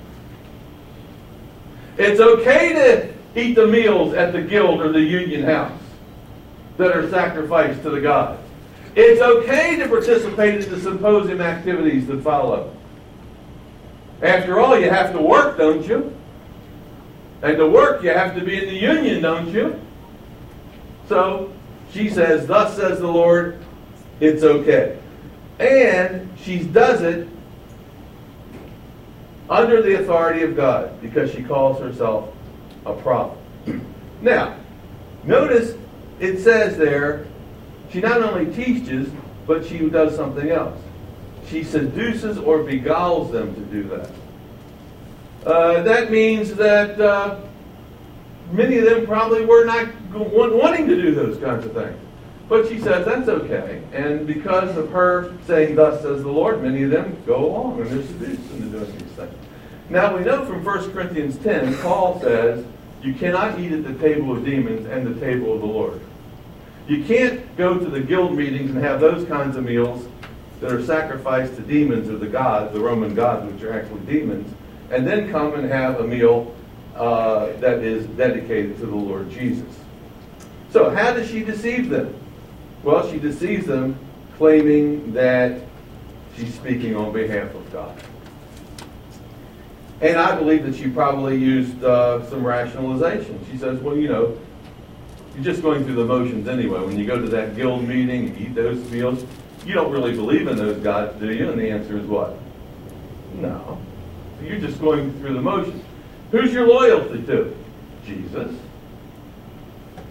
It's 1.98 2.20
okay 2.20 2.74
to 2.74 3.14
eat 3.40 3.56
the 3.56 3.68
meals 3.68 4.14
at 4.14 4.32
the 4.32 4.42
guild 4.42 4.82
or 4.82 4.92
the 4.92 5.02
union 5.02 5.44
house 5.44 5.80
that 6.78 6.96
are 6.96 7.10
sacrificed 7.10 7.82
to 7.84 7.90
the 7.90 8.02
gods. 8.02 8.42
It's 8.96 9.22
okay 9.22 9.76
to 9.78 9.88
participate 9.88 10.64
in 10.64 10.70
the 10.70 10.80
symposium 10.80 11.42
activities 11.42 12.08
that 12.08 12.22
follow. 12.22 12.74
After 14.22 14.60
all, 14.60 14.80
you 14.80 14.90
have 14.90 15.12
to 15.12 15.22
work, 15.22 15.58
don't 15.58 15.86
you? 15.86 16.16
And 17.42 17.58
to 17.58 17.68
work, 17.68 18.04
you 18.04 18.10
have 18.10 18.36
to 18.36 18.42
be 18.44 18.58
in 18.58 18.66
the 18.66 18.80
union, 18.80 19.22
don't 19.22 19.50
you? 19.50 19.80
So 21.08 21.54
she 21.92 22.10
says, 22.10 22.48
Thus 22.48 22.76
says 22.76 23.00
the 23.00 23.08
Lord, 23.08 23.60
it's 24.20 24.44
okay. 24.44 25.00
And 25.60 26.30
she 26.38 26.64
does 26.64 27.02
it 27.02 27.28
under 29.50 29.82
the 29.82 30.02
authority 30.02 30.44
of 30.44 30.56
God 30.56 31.02
because 31.02 31.32
she 31.32 31.44
calls 31.44 31.80
herself 31.80 32.34
a 32.86 32.94
prophet. 32.94 33.38
Now, 34.22 34.58
notice 35.24 35.76
it 36.20 36.40
says 36.40 36.78
there, 36.78 37.28
she 37.92 38.02
not 38.02 38.22
only 38.22 38.54
teaches, 38.54 39.10
but 39.46 39.66
she 39.66 39.78
does 39.90 40.16
something 40.16 40.50
else. 40.50 40.80
She 41.48 41.64
seduces 41.64 42.38
or 42.38 42.64
beguiles 42.64 43.32
them 43.32 43.54
to 43.54 43.62
do 43.62 43.84
that. 43.90 44.10
Uh, 45.46 45.84
that 45.84 46.12
means 46.12 46.56
that 46.56 47.00
uh, 47.00 47.40
many 48.52 48.78
of 48.78 48.86
them 48.86 49.06
probably 49.06 49.46
were 49.46 49.66
not 49.66 49.88
wanting 50.12 50.88
to 50.88 50.96
do 50.96 51.14
those 51.14 51.38
kinds 51.38 51.66
of 51.66 51.74
things. 51.74 51.98
But 52.48 52.68
she 52.68 52.80
says 52.80 53.06
that's 53.06 53.28
okay. 53.28 53.82
And 53.92 54.28
because 54.28 54.78
of 54.78 54.92
her 54.92 55.36
saying, 55.48 55.76
Thus 55.76 56.02
says 56.02 56.22
the 56.22 56.30
Lord, 56.30 56.62
many 56.62 56.84
of 56.84 56.92
them 56.92 57.18
go 57.26 57.46
along 57.46 57.82
and 57.82 57.90
they're 57.90 58.06
seduced 58.06 58.52
into 58.52 58.68
doing 58.68 58.92
these 58.98 59.12
things. 59.14 59.34
Now 59.90 60.16
we 60.16 60.24
know 60.24 60.46
from 60.46 60.64
1 60.64 60.92
Corinthians 60.92 61.38
10, 61.40 61.76
Paul 61.78 62.20
says, 62.22 62.64
You 63.02 63.14
cannot 63.14 63.60
eat 63.60 63.72
at 63.72 63.84
the 63.84 63.94
table 63.96 64.32
of 64.36 64.46
demons 64.46 64.88
and 64.88 65.08
the 65.08 65.20
table 65.20 65.54
of 65.54 65.62
the 65.62 65.68
Lord. 65.68 66.02
You 66.88 67.04
can't 67.04 67.56
go 67.58 67.80
to 67.80 67.86
the 67.86 68.00
guild 68.00 68.36
meetings 68.36 68.70
and 68.70 68.80
have 68.84 69.00
those 69.00 69.28
kinds 69.28 69.56
of 69.56 69.64
meals 69.64 70.08
that 70.62 70.72
are 70.72 70.84
sacrificed 70.84 71.56
to 71.56 71.62
demons 71.62 72.10
or 72.10 72.18
the 72.18 72.28
gods, 72.28 72.74
the 72.74 72.80
Roman 72.80 73.16
gods, 73.16 73.52
which 73.52 73.64
are 73.64 73.74
actually 73.74 74.02
demons, 74.02 74.54
and 74.92 75.06
then 75.06 75.32
come 75.32 75.56
and 75.56 75.70
have 75.70 76.00
a 76.00 76.08
meal 76.08 76.56
uh, 76.96 77.48
that 77.58 77.80
is 77.80 78.06
dedicated 78.18 78.78
to 78.80 78.86
the 78.86 78.96
Lord 78.96 79.30
Jesus. 79.30 79.74
So, 80.72 80.90
how 80.90 81.14
does 81.14 81.30
she 81.30 81.44
deceive 81.44 81.90
them? 81.90 82.14
Well, 82.84 83.10
she 83.10 83.20
deceives 83.20 83.66
them 83.66 83.98
claiming 84.38 85.14
that 85.14 85.62
she's 86.36 86.54
speaking 86.54 86.96
on 86.96 87.14
behalf 87.14 87.54
of 87.56 87.72
God. 87.72 88.02
And 90.02 90.18
I 90.18 90.36
believe 90.36 90.66
that 90.66 90.76
she 90.76 90.90
probably 90.90 91.38
used 91.38 91.84
uh, 91.84 92.30
some 92.30 92.46
rationalization. 92.46 93.40
She 93.50 93.58
says, 93.58 93.80
well, 93.80 93.96
you 93.96 94.10
know, 94.10 94.38
you're 95.34 95.44
just 95.44 95.62
going 95.62 95.86
through 95.86 95.96
the 95.96 96.06
motions 96.06 96.48
anyway. 96.48 96.82
When 96.82 97.00
you 97.00 97.06
go 97.06 97.20
to 97.20 97.28
that 97.30 97.56
guild 97.56 97.88
meeting 97.88 98.28
and 98.28 98.38
eat 98.38 98.56
those 98.56 98.78
meals, 98.92 99.26
you 99.66 99.74
don't 99.74 99.92
really 99.92 100.14
believe 100.14 100.48
in 100.48 100.58
those 100.58 100.78
gods, 100.84 101.18
do 101.20 101.34
you? 101.34 101.50
And 101.50 101.60
the 101.60 101.72
answer 101.72 101.98
is 101.98 102.06
what? 102.06 102.38
No. 103.36 103.82
So 104.40 104.46
You're 104.46 104.60
just 104.60 104.80
going 104.82 105.14
through 105.20 105.34
the 105.34 105.42
motions. 105.42 105.84
Who's 106.36 106.52
your 106.52 106.68
loyalty 106.68 107.24
to? 107.28 107.56
Jesus. 108.06 108.54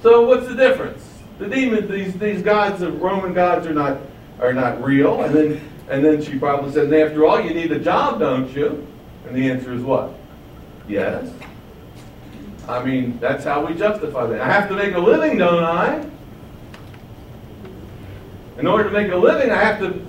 So 0.02 0.26
what's 0.26 0.49
the 0.49 0.54
difference? 0.54 1.07
The 1.38 1.49
demons, 1.49 1.90
these 1.90 2.14
these 2.14 2.40
gods, 2.40 2.81
of 2.81 3.02
Roman 3.02 3.35
gods, 3.35 3.66
are 3.66 3.75
not 3.75 3.99
are 4.40 4.54
not 4.54 4.83
real. 4.83 5.23
And 5.23 5.35
then 5.35 5.71
and 5.90 6.02
then 6.02 6.23
she 6.23 6.38
probably 6.38 6.81
and 6.81 6.95
after 6.95 7.26
all, 7.26 7.43
you 7.43 7.52
need 7.52 7.73
a 7.73 7.78
job, 7.78 8.21
don't 8.21 8.49
you? 8.57 8.87
And 9.26 9.37
the 9.37 9.50
answer 9.50 9.75
is 9.75 9.83
what? 9.83 10.14
Yes. 10.88 11.31
I 12.66 12.83
mean, 12.83 13.19
that's 13.21 13.45
how 13.45 13.66
we 13.66 13.75
justify 13.75 14.26
that. 14.26 14.40
I 14.40 14.50
have 14.50 14.71
to 14.71 14.76
make 14.76 14.95
a 14.95 14.99
living, 14.99 15.37
don't 15.37 15.62
I? 15.62 16.09
In 18.57 18.66
order 18.66 18.85
to 18.85 18.90
make 18.90 19.12
a 19.12 19.16
living, 19.16 19.50
I 19.50 19.62
have 19.62 19.78
to 19.81 20.02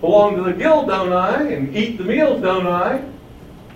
belong 0.00 0.34
to 0.34 0.42
the 0.42 0.52
guild, 0.52 0.88
don't 0.88 1.12
I? 1.12 1.44
And 1.44 1.76
eat 1.76 1.96
the 1.96 2.04
meals, 2.04 2.42
don't 2.42 2.66
I? 2.66 3.04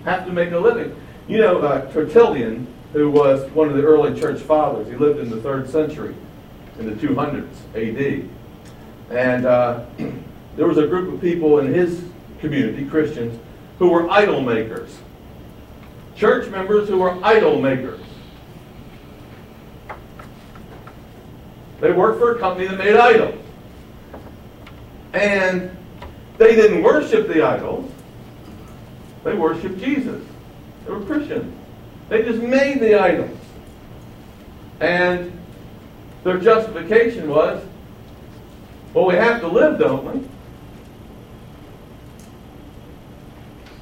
Have 0.03 0.25
to 0.25 0.33
make 0.33 0.51
a 0.51 0.59
living. 0.59 0.93
You 1.27 1.39
know, 1.39 1.59
uh, 1.59 1.91
Tertullian, 1.91 2.67
who 2.93 3.09
was 3.09 3.49
one 3.51 3.69
of 3.69 3.75
the 3.75 3.83
early 3.83 4.19
church 4.19 4.39
fathers, 4.41 4.87
he 4.87 4.95
lived 4.95 5.19
in 5.19 5.29
the 5.29 5.41
third 5.41 5.67
century, 5.69 6.15
in 6.77 6.85
the 6.85 6.93
200s 6.93 7.47
AD. 7.73 8.29
And 9.09 9.45
uh, 9.45 9.85
there 10.55 10.67
was 10.67 10.77
a 10.77 10.85
group 10.85 11.13
of 11.13 11.19
people 11.19 11.59
in 11.59 11.73
his 11.73 12.03
community, 12.39 12.85
Christians, 12.85 13.39
who 13.79 13.89
were 13.89 14.09
idol 14.09 14.39
makers. 14.39 14.99
Church 16.15 16.49
members 16.49 16.87
who 16.87 16.99
were 16.99 17.17
idol 17.25 17.59
makers. 17.59 18.01
They 21.81 21.91
worked 21.91 22.19
for 22.19 22.35
a 22.35 22.39
company 22.39 22.67
that 22.67 22.77
made 22.77 22.95
idols. 22.95 23.41
And 25.13 25.75
they 26.37 26.55
didn't 26.55 26.83
worship 26.83 27.27
the 27.27 27.41
idols. 27.41 27.91
They 29.23 29.33
worshiped 29.33 29.79
Jesus. 29.79 30.23
They 30.85 30.91
were 30.91 31.01
Christians. 31.01 31.53
They 32.09 32.23
just 32.23 32.41
made 32.41 32.79
the 32.79 32.99
idols. 32.99 33.37
And 34.79 35.31
their 36.23 36.37
justification 36.37 37.29
was, 37.29 37.63
well, 38.93 39.05
we 39.05 39.15
have 39.15 39.41
to 39.41 39.47
live, 39.47 39.79
don't 39.79 40.05
we? 40.05 40.27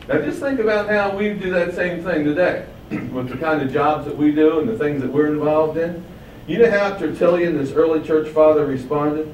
Now 0.08 0.22
just 0.22 0.40
think 0.40 0.60
about 0.60 0.90
how 0.90 1.16
we 1.16 1.34
do 1.34 1.52
that 1.52 1.74
same 1.74 2.04
thing 2.04 2.26
today 2.26 2.66
with 2.90 3.30
the 3.30 3.38
kind 3.38 3.62
of 3.62 3.72
jobs 3.72 4.06
that 4.06 4.18
we 4.18 4.32
do 4.32 4.60
and 4.60 4.68
the 4.68 4.78
things 4.78 5.02
that 5.02 5.12
we're 5.12 5.28
involved 5.28 5.78
in. 5.78 6.04
You 6.46 6.58
know 6.58 6.70
how 6.70 6.98
Tertullian, 6.98 7.58
this 7.58 7.72
early 7.72 8.06
church 8.06 8.28
father, 8.30 8.66
responded? 8.66 9.34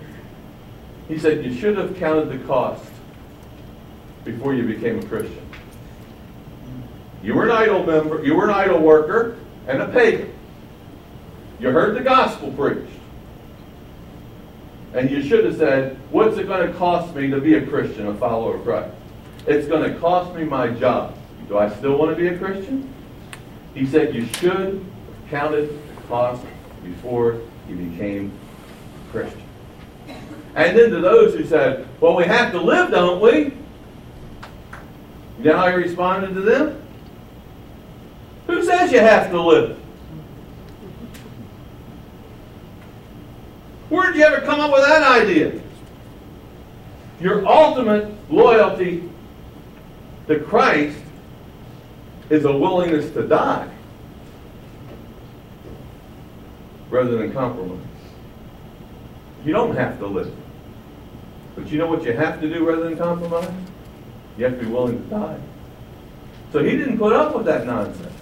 He 1.08 1.18
said, 1.18 1.44
You 1.44 1.54
should 1.54 1.76
have 1.78 1.98
counted 1.98 2.30
the 2.30 2.38
cost 2.46 2.86
before 4.24 4.54
you 4.54 4.64
became 4.64 5.00
a 5.00 5.06
Christian. 5.06 5.49
You 7.24 7.36
were 7.36 7.46
an 7.46 7.52
idol 7.52 7.86
member, 7.86 8.24
you 8.24 8.36
were 8.36 8.46
an 8.46 8.56
idol 8.56 8.80
worker 8.80 9.38
and 9.68 9.82
a 9.82 9.88
pagan. 9.88 10.34
You 11.60 11.72
heard 11.72 11.96
the 11.96 12.02
gospel 12.02 12.52
preached. 12.52 12.92
And 14.94 15.10
you 15.10 15.22
should 15.22 15.46
have 15.46 15.58
said, 15.58 16.00
What's 16.12 16.38
it 16.38 16.48
going 16.48 16.66
to 16.68 16.74
cost 16.78 17.14
me 17.14 17.30
to 17.30 17.40
be 17.40 17.56
a 17.56 17.66
Christian, 17.66 18.08
a 18.08 18.16
follower 18.16 18.56
of 18.56 18.64
Christ? 18.64 18.96
It's 19.46 19.68
going 19.68 19.92
to 19.92 20.00
cost 20.00 20.34
me 20.36 20.44
my 20.44 20.70
job. 20.70 21.16
Do 21.48 21.58
I 21.58 21.70
still 21.70 21.98
want 21.98 22.16
to 22.16 22.16
be 22.16 22.28
a 22.28 22.38
Christian? 22.38 22.92
He 23.74 23.86
said, 23.86 24.16
You 24.16 24.26
should 24.26 24.52
have 24.52 24.82
counted 25.30 25.70
the 25.70 26.02
cost 26.08 26.44
before 26.84 27.42
you 27.68 27.76
became 27.76 28.32
a 29.08 29.12
Christian. 29.12 29.44
And 30.56 30.78
then 30.78 30.90
to 30.90 31.00
those 31.00 31.36
who 31.36 31.46
said, 31.46 31.88
Well, 32.00 32.16
we 32.16 32.24
have 32.24 32.52
to 32.54 32.62
live, 32.62 32.92
don't 32.92 33.22
we? 33.22 33.54
You 35.38 35.46
know 35.46 35.58
how 35.58 35.70
he 35.70 35.76
responded 35.76 36.34
to 36.34 36.42
them? 36.42 36.82
Who 38.50 38.64
says 38.64 38.92
you 38.92 39.00
have 39.00 39.30
to 39.30 39.40
live? 39.40 39.78
Where 43.90 44.08
did 44.08 44.18
you 44.18 44.26
ever 44.26 44.44
come 44.44 44.60
up 44.60 44.72
with 44.72 44.82
that 44.82 45.04
idea? 45.04 45.62
Your 47.22 47.48
ultimate 47.48 48.12
loyalty 48.32 49.08
to 50.28 50.40
Christ 50.40 50.98
is 52.32 52.46
a 52.46 52.52
willingness 52.52 53.12
to 53.12 53.28
die 53.28 53.70
rather 56.90 57.20
than 57.20 57.32
compromise. 57.32 57.86
You 59.46 59.54
don't 59.54 59.76
have 59.76 60.00
to 60.00 60.08
live. 60.08 60.36
But 61.54 61.72
you 61.72 61.78
know 61.78 61.86
what 61.86 62.04
you 62.04 62.14
have 62.14 62.42
to 62.42 62.52
do 62.52 62.68
rather 62.68 62.86
than 62.86 62.98
compromise? 62.98 63.54
You 64.40 64.46
have 64.46 64.58
to 64.58 64.66
be 64.66 64.72
willing 64.72 65.04
to 65.04 65.10
die. 65.10 65.40
So 66.52 66.64
he 66.64 66.72
didn't 66.72 66.98
put 66.98 67.14
up 67.14 67.36
with 67.36 67.46
that 67.46 67.68
nonsense. 67.68 68.19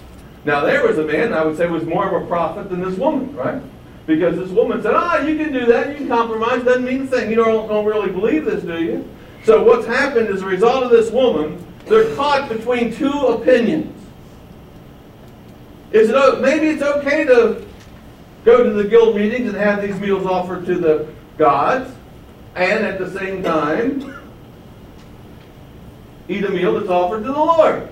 Now 0.47 0.63
there 0.63 0.87
was 0.87 0.97
a 0.97 1.03
man 1.03 1.33
I 1.33 1.43
would 1.43 1.57
say 1.57 1.67
was 1.67 1.83
more 1.83 2.07
of 2.07 2.23
a 2.23 2.25
prophet 2.25 2.69
than 2.69 2.79
this 2.79 2.97
woman, 2.97 3.35
right? 3.35 3.61
Because 4.05 4.37
this 4.37 4.49
woman 4.49 4.81
said, 4.81 4.93
ah, 4.95 5.17
you 5.17 5.35
can 5.35 5.51
do 5.51 5.65
that, 5.65 5.89
you 5.89 5.95
can 5.95 6.07
compromise, 6.07 6.63
doesn't 6.63 6.85
mean 6.85 7.01
a 7.01 7.07
thing. 7.07 7.29
You 7.29 7.35
don't, 7.35 7.67
don't 7.67 7.83
really 7.83 8.09
believe 8.09 8.45
this, 8.45 8.63
do 8.63 8.81
you? 8.81 9.05
So 9.43 9.61
what's 9.61 9.85
happened 9.85 10.29
as 10.29 10.43
a 10.43 10.45
result 10.45 10.85
of 10.85 10.89
this 10.89 11.11
woman, 11.11 11.61
they're 11.87 12.15
caught 12.15 12.47
between 12.47 12.95
two 12.95 13.11
opinions. 13.11 13.93
Is 15.91 16.11
it 16.11 16.39
maybe 16.39 16.67
it's 16.67 16.81
okay 16.81 17.25
to 17.25 17.65
go 18.45 18.63
to 18.63 18.69
the 18.69 18.85
guild 18.85 19.17
meetings 19.17 19.49
and 19.49 19.57
have 19.57 19.81
these 19.81 19.99
meals 19.99 20.25
offered 20.25 20.65
to 20.67 20.75
the 20.75 21.09
gods, 21.37 21.93
and 22.55 22.85
at 22.85 22.99
the 22.99 23.11
same 23.19 23.43
time 23.43 24.15
eat 26.29 26.45
a 26.45 26.49
meal 26.49 26.79
that's 26.79 26.89
offered 26.89 27.23
to 27.25 27.33
the 27.33 27.37
Lord. 27.37 27.89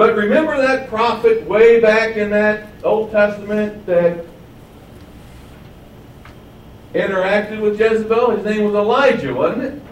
But 0.00 0.16
remember 0.16 0.56
that 0.56 0.88
prophet 0.88 1.46
way 1.46 1.78
back 1.78 2.16
in 2.16 2.30
that 2.30 2.68
Old 2.82 3.10
Testament 3.10 3.84
that 3.84 4.24
interacted 6.94 7.60
with 7.60 7.78
Jezebel? 7.78 8.30
His 8.30 8.44
name 8.46 8.64
was 8.64 8.74
Elijah, 8.74 9.34
wasn't 9.34 9.64
it? 9.64 9.82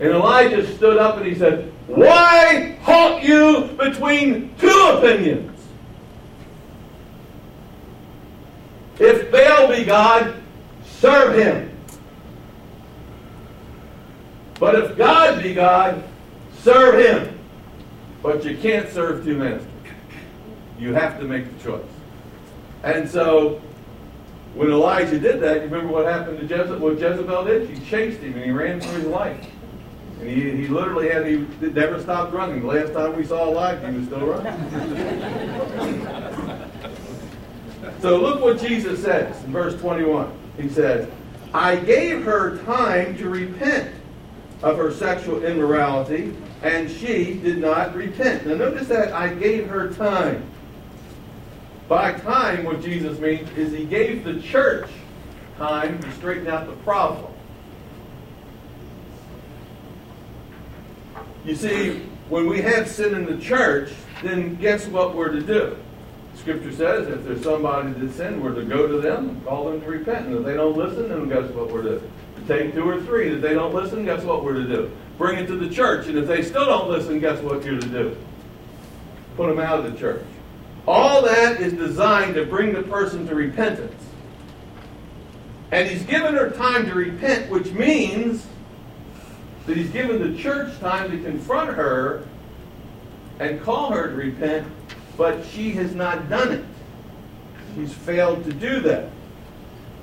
And 0.00 0.10
Elijah 0.10 0.70
stood 0.76 0.98
up 0.98 1.16
and 1.16 1.24
he 1.24 1.34
said, 1.34 1.72
Why 1.86 2.76
halt 2.82 3.22
you 3.22 3.70
between 3.78 4.54
two 4.56 4.98
opinions? 4.98 5.58
If 8.98 9.32
Baal 9.32 9.68
be 9.68 9.82
God, 9.84 10.42
serve 10.84 11.38
him. 11.38 11.74
But 14.60 14.74
if 14.74 14.98
God 14.98 15.42
be 15.42 15.54
God, 15.54 16.04
serve 16.58 17.02
him. 17.02 17.38
But 18.22 18.44
you 18.44 18.56
can't 18.56 18.88
serve 18.90 19.24
two 19.24 19.36
masters. 19.36 19.66
You 20.78 20.94
have 20.94 21.18
to 21.18 21.24
make 21.24 21.44
the 21.58 21.64
choice. 21.64 21.82
And 22.82 23.08
so, 23.08 23.60
when 24.54 24.70
Elijah 24.70 25.18
did 25.18 25.40
that, 25.40 25.56
you 25.56 25.62
remember 25.62 25.92
what 25.92 26.06
happened 26.06 26.38
to 26.38 26.44
Jezebel? 26.44 26.78
What 26.78 26.98
Jezebel 26.98 27.44
did? 27.44 27.68
She 27.68 27.84
chased 27.84 28.20
him 28.20 28.34
and 28.34 28.44
he 28.44 28.50
ran 28.50 28.80
for 28.80 28.88
his 28.88 29.06
life. 29.06 29.46
And 30.20 30.28
he, 30.28 30.50
he 30.50 30.68
literally 30.68 31.08
had, 31.08 31.26
he 31.26 31.46
never 31.60 32.00
stopped 32.00 32.32
running. 32.32 32.60
The 32.60 32.66
last 32.66 32.92
time 32.92 33.16
we 33.16 33.24
saw 33.24 33.48
Elijah, 33.48 33.90
he 33.90 33.98
was 33.98 34.06
still 34.06 34.26
running. 34.26 34.52
so 38.00 38.20
look 38.20 38.40
what 38.40 38.60
Jesus 38.60 39.02
says 39.02 39.42
in 39.44 39.52
verse 39.52 39.80
21. 39.80 40.32
He 40.58 40.68
says, 40.68 41.08
I 41.54 41.76
gave 41.76 42.22
her 42.24 42.58
time 42.64 43.16
to 43.18 43.28
repent 43.28 43.94
of 44.62 44.76
her 44.76 44.92
sexual 44.92 45.44
immorality, 45.44 46.34
and 46.62 46.90
she 46.90 47.34
did 47.34 47.58
not 47.58 47.94
repent. 47.94 48.46
Now 48.46 48.54
notice 48.54 48.88
that 48.88 49.12
I 49.12 49.34
gave 49.34 49.68
her 49.68 49.92
time. 49.92 50.44
By 51.88 52.12
time, 52.12 52.64
what 52.64 52.80
Jesus 52.80 53.18
means 53.18 53.50
is 53.56 53.72
he 53.72 53.84
gave 53.84 54.24
the 54.24 54.40
church 54.40 54.88
time 55.58 56.00
to 56.00 56.12
straighten 56.12 56.46
out 56.46 56.66
the 56.66 56.76
problem. 56.76 57.32
You 61.44 61.56
see, 61.56 62.02
when 62.28 62.46
we 62.46 62.62
have 62.62 62.88
sin 62.88 63.14
in 63.14 63.26
the 63.26 63.36
church, 63.36 63.92
then 64.22 64.54
guess 64.56 64.86
what 64.86 65.16
we're 65.16 65.32
to 65.32 65.42
do? 65.42 65.76
Scripture 66.36 66.72
says 66.72 67.08
if 67.08 67.24
there's 67.24 67.42
somebody 67.42 67.92
that 67.92 68.12
sinned, 68.14 68.42
we're 68.42 68.54
to 68.54 68.64
go 68.64 68.86
to 68.86 69.00
them 69.00 69.40
call 69.42 69.70
them 69.70 69.80
to 69.80 69.86
repent. 69.88 70.26
And 70.26 70.36
if 70.38 70.44
they 70.44 70.54
don't 70.54 70.76
listen, 70.76 71.08
then 71.08 71.28
guess 71.28 71.50
what 71.50 71.70
we're 71.70 71.82
to 71.82 71.98
do? 72.00 72.11
Take 72.48 72.74
two 72.74 72.88
or 72.88 73.00
three. 73.02 73.30
If 73.34 73.40
they 73.40 73.54
don't 73.54 73.74
listen, 73.74 74.04
guess 74.04 74.24
what 74.24 74.44
we're 74.44 74.54
to 74.54 74.64
do? 74.64 74.90
Bring 75.18 75.38
it 75.38 75.46
to 75.46 75.56
the 75.56 75.72
church. 75.72 76.06
And 76.08 76.18
if 76.18 76.26
they 76.26 76.42
still 76.42 76.66
don't 76.66 76.88
listen, 76.88 77.20
guess 77.20 77.40
what 77.42 77.64
you're 77.64 77.78
to 77.78 77.86
do? 77.86 78.16
Put 79.36 79.48
them 79.48 79.58
out 79.58 79.78
of 79.78 79.92
the 79.92 79.98
church. 79.98 80.24
All 80.86 81.22
that 81.22 81.60
is 81.60 81.72
designed 81.74 82.34
to 82.34 82.44
bring 82.44 82.72
the 82.72 82.82
person 82.82 83.26
to 83.28 83.34
repentance. 83.34 84.02
And 85.70 85.88
he's 85.88 86.02
given 86.02 86.34
her 86.34 86.50
time 86.50 86.86
to 86.86 86.94
repent, 86.94 87.50
which 87.50 87.70
means 87.70 88.46
that 89.66 89.76
he's 89.76 89.90
given 89.90 90.20
the 90.20 90.38
church 90.40 90.78
time 90.80 91.10
to 91.10 91.22
confront 91.22 91.70
her 91.70 92.26
and 93.38 93.62
call 93.62 93.92
her 93.92 94.08
to 94.08 94.14
repent, 94.14 94.66
but 95.16 95.44
she 95.46 95.70
has 95.70 95.94
not 95.94 96.28
done 96.28 96.52
it. 96.52 96.64
She's 97.74 97.94
failed 97.94 98.44
to 98.44 98.52
do 98.52 98.80
that. 98.80 99.08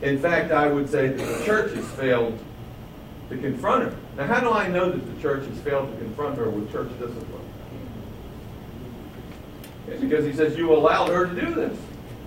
In 0.01 0.17
fact, 0.19 0.51
I 0.51 0.67
would 0.67 0.89
say 0.89 1.09
that 1.09 1.17
the 1.17 1.45
church 1.45 1.73
has 1.75 1.85
failed 1.91 2.37
to 3.29 3.37
confront 3.37 3.83
her. 3.83 3.97
Now, 4.17 4.27
how 4.27 4.39
do 4.39 4.51
I 4.51 4.67
know 4.67 4.91
that 4.91 5.15
the 5.15 5.21
church 5.21 5.45
has 5.47 5.59
failed 5.59 5.91
to 5.91 5.97
confront 5.97 6.37
her 6.37 6.49
with 6.49 6.71
church 6.71 6.89
discipline? 6.99 7.45
It's 9.87 10.01
because 10.01 10.25
he 10.25 10.33
says 10.33 10.57
you 10.57 10.73
allowed 10.73 11.09
her 11.09 11.27
to 11.27 11.41
do 11.41 11.53
this. 11.53 11.77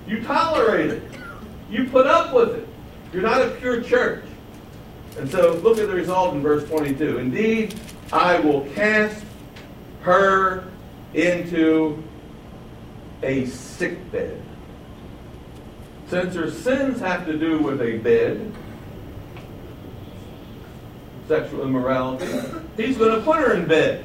You 0.07 0.23
tolerate 0.23 0.91
it. 0.91 1.03
You 1.71 1.89
put 1.89 2.07
up 2.07 2.35
with 2.35 2.51
it. 2.51 2.69
You're 3.13 3.23
not 3.23 3.41
a 3.41 3.51
pure 3.53 3.81
church. 3.81 4.25
And 5.19 5.31
so 5.31 5.55
look 5.63 5.79
at 5.79 5.89
the 5.89 5.95
result 5.95 6.35
in 6.35 6.43
verse 6.43 6.69
22. 6.69 7.19
Indeed, 7.19 7.79
I 8.13 8.39
will 8.41 8.63
cast 8.75 9.25
her 10.03 10.65
into 11.15 12.03
a 13.23 13.47
sick 13.47 14.11
bed. 14.11 14.43
Since 16.13 16.35
her 16.35 16.51
sins 16.51 17.01
have 17.01 17.25
to 17.25 17.39
do 17.39 17.57
with 17.57 17.81
a 17.81 17.97
bed, 17.97 18.53
sexual 21.27 21.63
immorality, 21.63 22.27
he's 22.77 22.99
going 22.99 23.19
to 23.19 23.25
put 23.25 23.39
her 23.39 23.55
in 23.55 23.67
bed. 23.67 24.05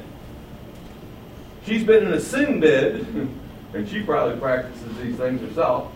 She's 1.66 1.84
been 1.84 2.06
in 2.06 2.14
a 2.14 2.18
sin 2.18 2.60
bed, 2.60 3.06
and 3.74 3.86
she 3.86 4.00
probably 4.00 4.40
practices 4.40 4.96
these 4.96 5.16
things 5.16 5.42
herself, 5.42 5.92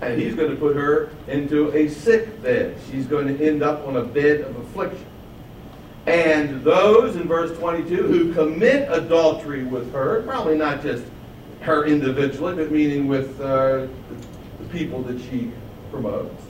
and 0.00 0.22
he's 0.22 0.36
going 0.36 0.52
to 0.52 0.56
put 0.56 0.76
her 0.76 1.10
into 1.26 1.72
a 1.72 1.88
sick 1.88 2.40
bed. 2.40 2.78
She's 2.88 3.06
going 3.06 3.26
to 3.26 3.44
end 3.44 3.64
up 3.64 3.84
on 3.84 3.96
a 3.96 4.04
bed 4.04 4.42
of 4.42 4.54
affliction. 4.58 5.06
And 6.06 6.62
those 6.62 7.16
in 7.16 7.26
verse 7.26 7.58
22 7.58 7.96
who 7.96 8.32
commit 8.32 8.88
adultery 8.92 9.64
with 9.64 9.92
her, 9.92 10.22
probably 10.22 10.56
not 10.56 10.84
just 10.84 11.02
her 11.62 11.84
individually, 11.84 12.54
but 12.54 12.70
meaning 12.70 13.08
with 13.08 13.40
uh, 13.40 13.88
people 14.70 15.02
that 15.02 15.20
she 15.20 15.52
promotes. 15.90 16.42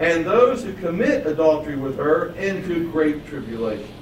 And 0.00 0.24
those 0.24 0.62
who 0.62 0.72
commit 0.74 1.26
adultery 1.26 1.76
with 1.76 1.96
her 1.96 2.28
into 2.36 2.90
great 2.92 3.26
tribulation. 3.26 3.92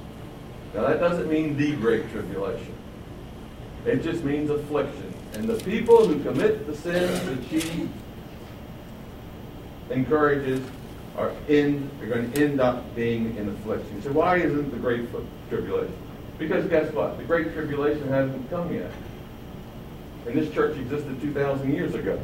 Now 0.73 0.87
that 0.87 0.99
doesn't 0.99 1.29
mean 1.29 1.57
the 1.57 1.75
great 1.75 2.09
tribulation. 2.11 2.73
It 3.85 4.03
just 4.03 4.23
means 4.23 4.49
affliction. 4.49 5.13
And 5.33 5.47
the 5.47 5.63
people 5.63 6.07
who 6.07 6.21
commit 6.23 6.67
the 6.67 6.75
sins 6.75 7.19
that 7.25 7.49
she 7.49 7.89
encourages 9.89 10.61
are 11.15 11.31
in 11.47 11.89
are 12.01 12.05
going 12.05 12.31
to 12.31 12.43
end 12.43 12.61
up 12.61 12.95
being 12.95 13.35
in 13.37 13.49
affliction. 13.49 14.01
So 14.03 14.11
why 14.11 14.37
isn't 14.37 14.69
the 14.69 14.77
great 14.77 15.09
tribulation? 15.49 15.95
Because 16.37 16.65
guess 16.67 16.91
what? 16.93 17.17
The 17.17 17.23
great 17.23 17.53
tribulation 17.53 18.07
hasn't 18.09 18.49
come 18.49 18.71
yet. 18.73 18.91
And 20.27 20.37
this 20.37 20.53
church 20.53 20.77
existed 20.77 21.21
2,000 21.21 21.73
years 21.73 21.95
ago. 21.95 22.19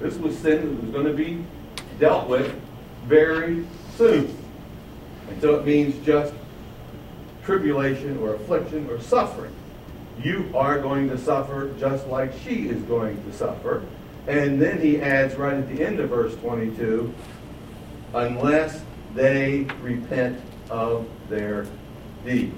This 0.00 0.16
was 0.16 0.36
sin 0.36 0.76
that 0.76 0.82
was 0.82 0.90
going 0.90 1.06
to 1.06 1.14
be 1.14 1.42
dealt 1.98 2.28
with 2.28 2.54
very 3.06 3.66
soon. 3.96 4.36
And 5.28 5.40
so 5.40 5.56
it 5.56 5.64
means 5.64 6.04
just 6.04 6.34
tribulation 7.42 8.18
or 8.18 8.34
affliction 8.34 8.88
or 8.90 9.00
suffering. 9.00 9.52
You 10.22 10.50
are 10.54 10.78
going 10.78 11.08
to 11.08 11.16
suffer 11.16 11.72
just 11.78 12.06
like 12.08 12.32
she 12.44 12.68
is 12.68 12.82
going 12.82 13.22
to 13.24 13.32
suffer. 13.32 13.84
And 14.26 14.60
then 14.60 14.80
he 14.80 15.00
adds 15.00 15.36
right 15.36 15.54
at 15.54 15.74
the 15.74 15.84
end 15.84 16.00
of 16.00 16.10
verse 16.10 16.34
22 16.36 17.14
unless 18.12 18.82
they 19.14 19.66
repent 19.80 20.38
of 20.68 21.06
their 21.28 21.66
deeds. 22.24 22.54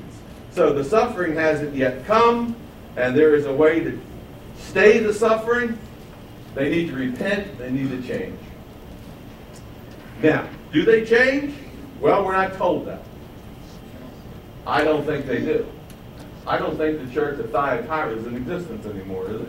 So 0.50 0.72
the 0.72 0.82
suffering 0.82 1.34
hasn't 1.34 1.74
yet 1.74 2.04
come, 2.06 2.56
and 2.96 3.16
there 3.16 3.34
is 3.34 3.46
a 3.46 3.52
way 3.52 3.80
to 3.80 4.00
stay 4.58 4.98
the 4.98 5.14
suffering, 5.14 5.78
they 6.54 6.70
need 6.70 6.88
to 6.88 6.96
repent, 6.96 7.58
they 7.58 7.70
need 7.70 7.90
to 7.90 8.02
change. 8.06 8.38
Now, 10.22 10.48
do 10.72 10.84
they 10.84 11.04
change? 11.04 11.54
Well, 12.00 12.24
we're 12.24 12.32
not 12.32 12.54
told 12.54 12.86
that. 12.86 13.02
I 14.66 14.84
don't 14.84 15.04
think 15.04 15.26
they 15.26 15.40
do. 15.40 15.66
I 16.46 16.58
don't 16.58 16.76
think 16.76 17.06
the 17.06 17.12
church 17.12 17.38
of 17.38 17.50
Thyatira 17.50 18.16
is 18.16 18.26
in 18.26 18.36
existence 18.36 18.86
anymore, 18.86 19.30
is 19.30 19.40
it? 19.40 19.48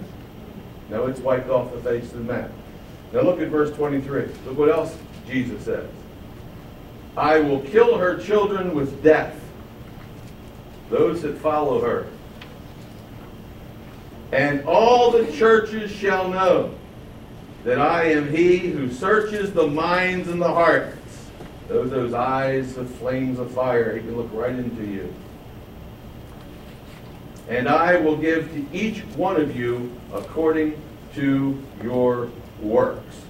No, 0.90 1.08
it's 1.08 1.20
wiped 1.20 1.50
off 1.50 1.72
the 1.72 1.80
face 1.80 2.06
of 2.12 2.26
the 2.26 2.34
map. 2.34 2.52
Now 3.14 3.22
look 3.22 3.40
at 3.40 3.50
verse 3.50 3.72
23. 3.76 4.28
Look 4.46 4.58
what 4.58 4.70
else 4.70 4.98
Jesus 5.28 5.64
says. 5.66 5.90
I 7.16 7.40
will 7.40 7.62
kill 7.62 7.98
her 7.98 8.20
children 8.20 8.74
with 8.74 9.04
death, 9.04 9.40
those 10.90 11.22
that 11.24 11.38
follow 11.38 11.82
her. 11.82 12.08
And 14.32 14.64
all 14.66 15.12
the 15.12 15.32
churches 15.32 15.92
shall 15.92 16.30
know 16.30 16.76
that 17.64 17.80
I 17.80 18.06
am 18.06 18.30
he 18.30 18.58
who 18.58 18.92
searches 18.92 19.54
the 19.54 19.68
minds 19.68 20.28
and 20.28 20.42
the 20.42 20.48
hearts. 20.48 20.96
Those, 21.68 21.90
those 21.90 22.14
eyes 22.14 22.78
of 22.78 22.90
flames 22.96 23.40
of 23.40 23.52
fire, 23.52 23.96
he 23.96 24.02
can 24.02 24.16
look 24.16 24.30
right 24.32 24.56
into 24.56 24.84
you. 24.84 25.14
And 27.48 27.68
I 27.68 27.98
will 27.98 28.16
give 28.16 28.52
to 28.52 28.66
each 28.72 29.00
one 29.16 29.40
of 29.42 29.56
you 29.56 29.92
according 30.14 30.80
to 31.16 31.62
your 31.84 32.30
works. 32.62 33.22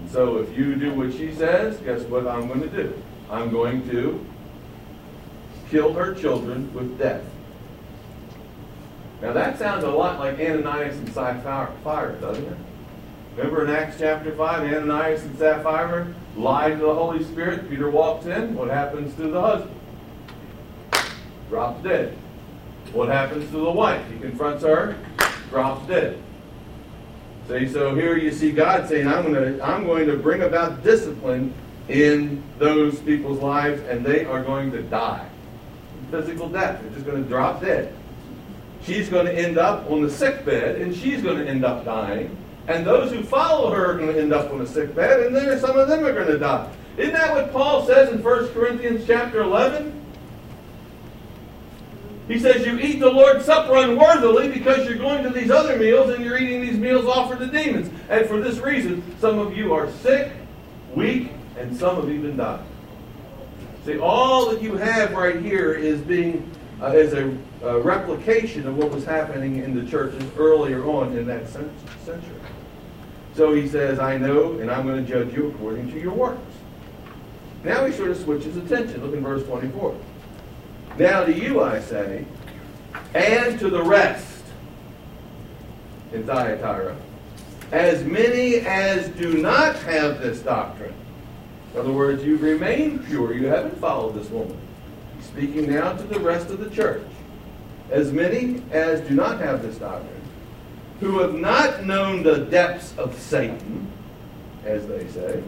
And 0.00 0.10
so 0.10 0.38
if 0.38 0.56
you 0.56 0.74
do 0.76 0.94
what 0.94 1.12
she 1.12 1.34
says, 1.34 1.76
guess 1.78 2.02
what 2.02 2.26
I'm 2.26 2.48
going 2.48 2.62
to 2.62 2.68
do? 2.68 3.02
I'm 3.30 3.50
going 3.50 3.88
to 3.90 4.24
kill 5.70 5.92
her 5.92 6.14
children 6.14 6.72
with 6.72 6.98
death. 6.98 7.24
Now 9.22 9.32
that 9.32 9.58
sounds 9.58 9.84
a 9.84 9.90
lot 9.90 10.18
like 10.18 10.38
Ananias 10.38 10.96
and 10.98 11.08
Sapphira, 11.12 12.16
doesn't 12.20 12.44
it? 12.44 12.58
Remember 13.36 13.64
in 13.64 13.70
Acts 13.70 13.96
chapter 13.98 14.34
5, 14.34 14.72
Ananias 14.72 15.22
and 15.22 15.38
Sapphira 15.38 16.14
lied 16.36 16.78
to 16.78 16.86
the 16.86 16.94
Holy 16.94 17.24
Spirit. 17.24 17.68
Peter 17.68 17.90
walks 17.90 18.26
in. 18.26 18.54
What 18.54 18.68
happens 18.68 19.14
to 19.16 19.28
the 19.28 19.40
husband? 19.40 19.80
Drops 21.48 21.82
dead. 21.82 22.16
What 22.92 23.08
happens 23.08 23.50
to 23.50 23.58
the 23.58 23.70
wife? 23.70 24.02
He 24.10 24.18
confronts 24.18 24.62
her, 24.64 24.96
drops 25.50 25.86
dead. 25.86 26.22
See, 27.48 27.68
so 27.68 27.94
here 27.94 28.16
you 28.16 28.32
see 28.32 28.52
God 28.52 28.88
saying, 28.88 29.06
I'm 29.06 29.32
going 29.32 29.56
to, 29.56 29.64
I'm 29.64 29.84
going 29.84 30.06
to 30.08 30.16
bring 30.16 30.42
about 30.42 30.82
discipline 30.82 31.54
in 31.88 32.42
those 32.58 32.98
people's 33.00 33.40
lives, 33.40 33.80
and 33.82 34.04
they 34.04 34.24
are 34.24 34.42
going 34.42 34.72
to 34.72 34.82
die. 34.82 35.28
Physical 36.10 36.48
death. 36.48 36.82
They're 36.82 36.90
just 36.90 37.06
going 37.06 37.22
to 37.22 37.28
drop 37.28 37.60
dead. 37.60 37.94
She's 38.86 39.08
going 39.08 39.26
to 39.26 39.36
end 39.36 39.58
up 39.58 39.90
on 39.90 40.02
the 40.02 40.10
sick 40.10 40.44
bed, 40.44 40.80
and 40.80 40.94
she's 40.94 41.20
going 41.20 41.38
to 41.38 41.46
end 41.46 41.64
up 41.64 41.84
dying. 41.84 42.36
And 42.68 42.86
those 42.86 43.10
who 43.10 43.22
follow 43.22 43.72
her 43.72 43.92
are 43.92 43.98
going 43.98 44.14
to 44.14 44.20
end 44.20 44.32
up 44.32 44.52
on 44.52 44.60
a 44.60 44.66
sick 44.66 44.94
bed, 44.94 45.26
and 45.26 45.34
then 45.34 45.58
some 45.58 45.76
of 45.76 45.88
them 45.88 46.04
are 46.04 46.12
going 46.12 46.28
to 46.28 46.38
die. 46.38 46.72
Isn't 46.96 47.12
that 47.12 47.34
what 47.34 47.52
Paul 47.52 47.84
says 47.84 48.12
in 48.12 48.22
1 48.22 48.48
Corinthians 48.50 49.04
chapter 49.04 49.42
11? 49.42 49.92
He 52.28 52.38
says, 52.38 52.64
You 52.64 52.78
eat 52.78 53.00
the 53.00 53.10
Lord's 53.10 53.44
Supper 53.44 53.76
unworthily 53.76 54.48
because 54.48 54.86
you're 54.86 54.98
going 54.98 55.22
to 55.24 55.30
these 55.30 55.50
other 55.50 55.76
meals 55.76 56.10
and 56.10 56.24
you're 56.24 56.38
eating 56.38 56.60
these 56.60 56.78
meals 56.78 57.06
offered 57.06 57.40
to 57.40 57.46
demons. 57.46 57.90
And 58.08 58.26
for 58.26 58.40
this 58.40 58.58
reason, 58.58 59.02
some 59.20 59.38
of 59.38 59.56
you 59.56 59.72
are 59.72 59.90
sick, 59.90 60.32
weak, 60.94 61.30
and 61.58 61.76
some 61.76 61.96
have 61.96 62.10
even 62.10 62.36
died. 62.36 62.64
See, 63.84 63.98
all 63.98 64.50
that 64.50 64.62
you 64.62 64.76
have 64.76 65.12
right 65.12 65.40
here 65.40 65.72
is 65.72 66.00
being 66.00 66.50
uh, 66.82 66.86
is 66.88 67.12
a, 67.14 67.36
a, 67.62 67.80
replication 67.80 68.66
of 68.66 68.76
what 68.76 68.90
was 68.90 69.04
happening 69.04 69.56
in 69.56 69.74
the 69.74 69.90
churches 69.90 70.22
earlier 70.36 70.84
on 70.84 71.16
in 71.16 71.26
that 71.26 71.48
century. 71.48 72.40
So 73.34 73.54
he 73.54 73.68
says, 73.68 73.98
I 73.98 74.18
know, 74.18 74.58
and 74.58 74.70
I'm 74.70 74.86
going 74.86 75.04
to 75.04 75.10
judge 75.10 75.34
you 75.34 75.48
according 75.48 75.90
to 75.92 76.00
your 76.00 76.12
works. 76.12 76.40
Now 77.64 77.84
he 77.86 77.92
sort 77.92 78.10
of 78.10 78.18
switches 78.18 78.56
attention. 78.56 79.02
Look 79.02 79.14
in 79.14 79.22
verse 79.22 79.44
24. 79.44 79.98
Now 80.98 81.24
to 81.24 81.32
you 81.32 81.62
I 81.62 81.80
say, 81.80 82.24
and 83.14 83.58
to 83.58 83.68
the 83.68 83.82
rest 83.82 84.42
in 86.12 86.24
Thyatira, 86.24 86.96
as 87.72 88.04
many 88.04 88.56
as 88.56 89.08
do 89.08 89.38
not 89.38 89.76
have 89.80 90.20
this 90.20 90.40
doctrine. 90.40 90.94
In 91.74 91.80
other 91.80 91.92
words, 91.92 92.24
you've 92.24 92.42
remained 92.42 93.04
pure. 93.06 93.34
You 93.34 93.46
haven't 93.46 93.78
followed 93.78 94.14
this 94.14 94.30
woman. 94.30 94.56
Speaking 95.36 95.70
now 95.70 95.92
to 95.92 96.02
the 96.04 96.18
rest 96.18 96.48
of 96.48 96.60
the 96.60 96.70
church. 96.70 97.02
As 97.90 98.10
many 98.10 98.62
as 98.70 99.06
do 99.06 99.14
not 99.14 99.38
have 99.38 99.60
this 99.62 99.76
doctrine, 99.76 100.22
who 100.98 101.18
have 101.18 101.34
not 101.34 101.84
known 101.84 102.22
the 102.22 102.38
depths 102.38 102.96
of 102.96 103.14
Satan, 103.20 103.92
as 104.64 104.86
they 104.86 105.06
say, 105.08 105.42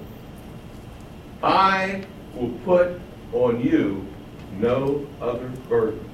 I 1.43 2.05
will 2.35 2.51
put 2.67 3.01
on 3.33 3.63
you 3.63 4.07
no 4.59 5.07
other 5.23 5.49
burden. 5.71 6.07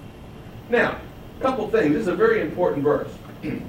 Now, 0.70 1.00
a 1.40 1.42
couple 1.42 1.68
things. 1.68 1.94
This 1.94 2.02
is 2.02 2.08
a 2.08 2.14
very 2.14 2.42
important 2.42 2.84
verse. 2.84 3.10
and 3.42 3.68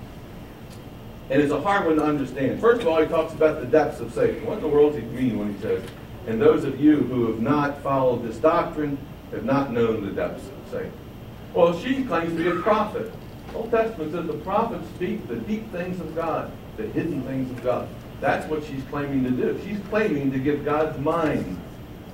it's 1.30 1.52
a 1.52 1.60
hard 1.60 1.88
one 1.88 1.96
to 1.96 2.04
understand. 2.04 2.62
First 2.62 2.82
of 2.82 2.90
all, 2.90 3.02
he 3.02 3.08
talks 3.08 3.34
about 3.34 3.60
the 3.60 3.66
depths 3.66 4.00
of 4.02 4.14
Satan. 4.14 4.46
What 4.46 4.58
in 4.58 4.62
the 4.62 4.68
world 4.68 4.94
does 4.94 5.02
he 5.02 5.08
mean 5.08 5.40
when 5.40 5.56
he 5.56 5.60
says, 5.62 5.82
and 6.28 6.40
those 6.40 6.64
of 6.64 6.80
you 6.80 6.98
who 6.98 7.26
have 7.32 7.42
not 7.42 7.82
followed 7.82 8.24
this 8.24 8.38
doctrine 8.38 9.00
have 9.36 9.46
not 9.46 9.72
known 9.72 10.06
the 10.06 10.12
depths 10.12 10.48
of 10.48 10.72
Satan? 10.72 10.92
Well, 11.54 11.78
she 11.80 12.04
claims 12.04 12.36
to 12.36 12.44
be 12.44 12.50
a 12.50 12.62
prophet. 12.62 13.12
Old 13.54 13.72
Testament 13.72 14.12
says 14.12 14.28
the 14.28 14.34
prophets 14.34 14.88
speak 14.96 15.28
the 15.28 15.36
deep 15.36 15.72
things 15.72 16.00
of 16.00 16.14
God, 16.16 16.52
the 16.78 16.84
hidden 16.88 17.24
things 17.24 17.50
of 17.50 17.64
God. 17.64 17.88
That's 18.20 18.50
what 18.50 18.64
she's 18.64 18.84
claiming 18.90 19.24
to 19.24 19.30
do. 19.30 19.62
She's 19.66 19.80
claiming 19.90 20.32
to 20.32 20.40
give 20.40 20.66
God's 20.66 20.98
mind 21.00 21.58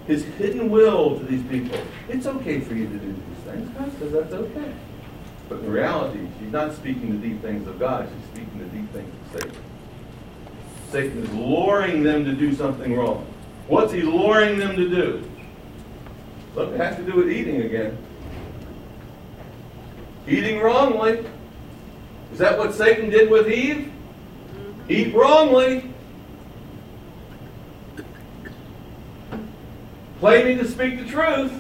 his 0.08 0.24
hidden 0.24 0.70
will 0.70 1.18
to 1.20 1.26
these 1.26 1.44
people. 1.44 1.80
It's 2.10 2.26
okay 2.26 2.60
for 2.60 2.74
you 2.74 2.88
to 2.88 2.98
do 2.98 3.14
these 3.14 3.44
things. 3.46 3.70
God 3.78 3.92
says 4.00 4.12
that's 4.12 4.34
okay. 4.34 4.74
But 5.48 5.60
in 5.60 5.72
reality, 5.72 6.28
she's 6.40 6.52
not 6.52 6.74
speaking 6.74 7.20
the 7.20 7.28
deep 7.28 7.42
things 7.42 7.68
of 7.68 7.80
God. 7.80 8.10
She's 8.10 8.42
speaking 8.42 8.60
the 8.60 8.78
deep 8.78 8.92
things 8.92 9.14
of 9.26 9.42
Satan. 9.42 9.64
Satan 10.90 11.24
is 11.24 11.30
luring 11.32 12.04
them 12.04 12.26
to 12.26 12.34
do 12.34 12.54
something 12.54 12.96
wrong. 12.96 13.26
What's 13.68 13.94
he 13.94 14.02
luring 14.02 14.60
them 14.60 14.76
to 14.76 14.90
do? 14.90 15.31
Look, 16.56 16.74
it 16.74 16.78
has 16.78 16.96
to 16.98 17.04
do 17.04 17.14
with 17.14 17.32
eating 17.32 17.62
again. 17.62 17.98
Eating 20.28 20.60
wrongly. 20.60 21.26
Is 22.32 22.40
that 22.40 22.58
what 22.58 22.74
Satan 22.74 23.10
did 23.10 23.30
with 23.30 23.50
Eve? 23.50 23.92
Mm-hmm. 24.54 24.92
Eat 24.92 25.14
wrongly. 25.14 25.92
claiming 30.22 30.60
to 30.60 30.68
speak 30.68 31.00
the 31.00 31.06
truth. 31.06 31.52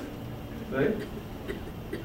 See? 0.70 1.98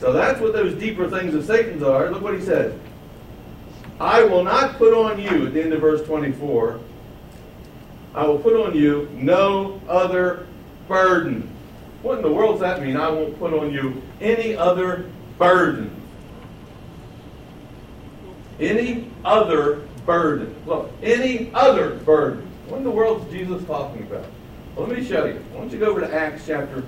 So 0.00 0.12
that's 0.12 0.40
what 0.40 0.52
those 0.52 0.74
deeper 0.74 1.08
things 1.08 1.34
of 1.34 1.44
Satan's 1.44 1.84
are. 1.84 2.10
Look 2.10 2.20
what 2.20 2.34
he 2.34 2.40
says. 2.40 2.76
I 4.00 4.24
will 4.24 4.42
not 4.42 4.76
put 4.76 4.92
on 4.92 5.20
you, 5.20 5.46
at 5.46 5.54
the 5.54 5.62
end 5.62 5.72
of 5.72 5.80
verse 5.80 6.04
24, 6.04 6.80
I 8.12 8.26
will 8.26 8.40
put 8.40 8.54
on 8.54 8.76
you 8.76 9.08
no 9.12 9.80
other 9.88 10.48
burden. 10.88 11.53
What 12.04 12.18
in 12.18 12.22
the 12.22 12.30
world 12.30 12.56
does 12.56 12.60
that 12.60 12.82
mean? 12.82 12.98
I 12.98 13.08
won't 13.08 13.38
put 13.38 13.54
on 13.54 13.72
you 13.72 14.02
any 14.20 14.54
other 14.54 15.10
burden. 15.38 15.90
Any 18.60 19.10
other 19.24 19.88
burden. 20.04 20.54
Look, 20.66 20.92
any 21.02 21.50
other 21.54 21.94
burden. 21.94 22.46
What 22.68 22.76
in 22.76 22.84
the 22.84 22.90
world 22.90 23.26
is 23.26 23.32
Jesus 23.32 23.64
talking 23.64 24.02
about? 24.02 24.26
Well, 24.76 24.86
let 24.86 24.98
me 24.98 25.02
show 25.02 25.24
you. 25.24 25.42
Why 25.52 25.60
don't 25.60 25.72
you 25.72 25.78
go 25.78 25.86
over 25.86 26.02
to 26.02 26.14
Acts 26.14 26.46
chapter 26.46 26.84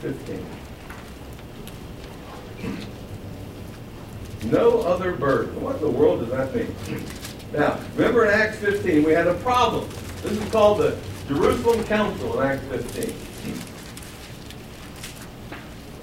15. 0.00 0.44
No 4.50 4.80
other 4.80 5.12
burden. 5.12 5.62
What 5.62 5.76
in 5.76 5.82
the 5.82 5.90
world 5.90 6.18
does 6.18 6.30
that 6.30 6.52
mean? 6.52 6.74
Now, 7.52 7.78
remember 7.94 8.24
in 8.24 8.34
Acts 8.34 8.58
15, 8.58 9.04
we 9.04 9.12
had 9.12 9.28
a 9.28 9.34
problem. 9.34 9.88
This 10.22 10.32
is 10.32 10.50
called 10.50 10.78
the 10.78 10.98
Jerusalem 11.28 11.84
Council 11.84 12.40
in 12.40 12.48
Acts 12.48 12.64
15. 12.66 13.31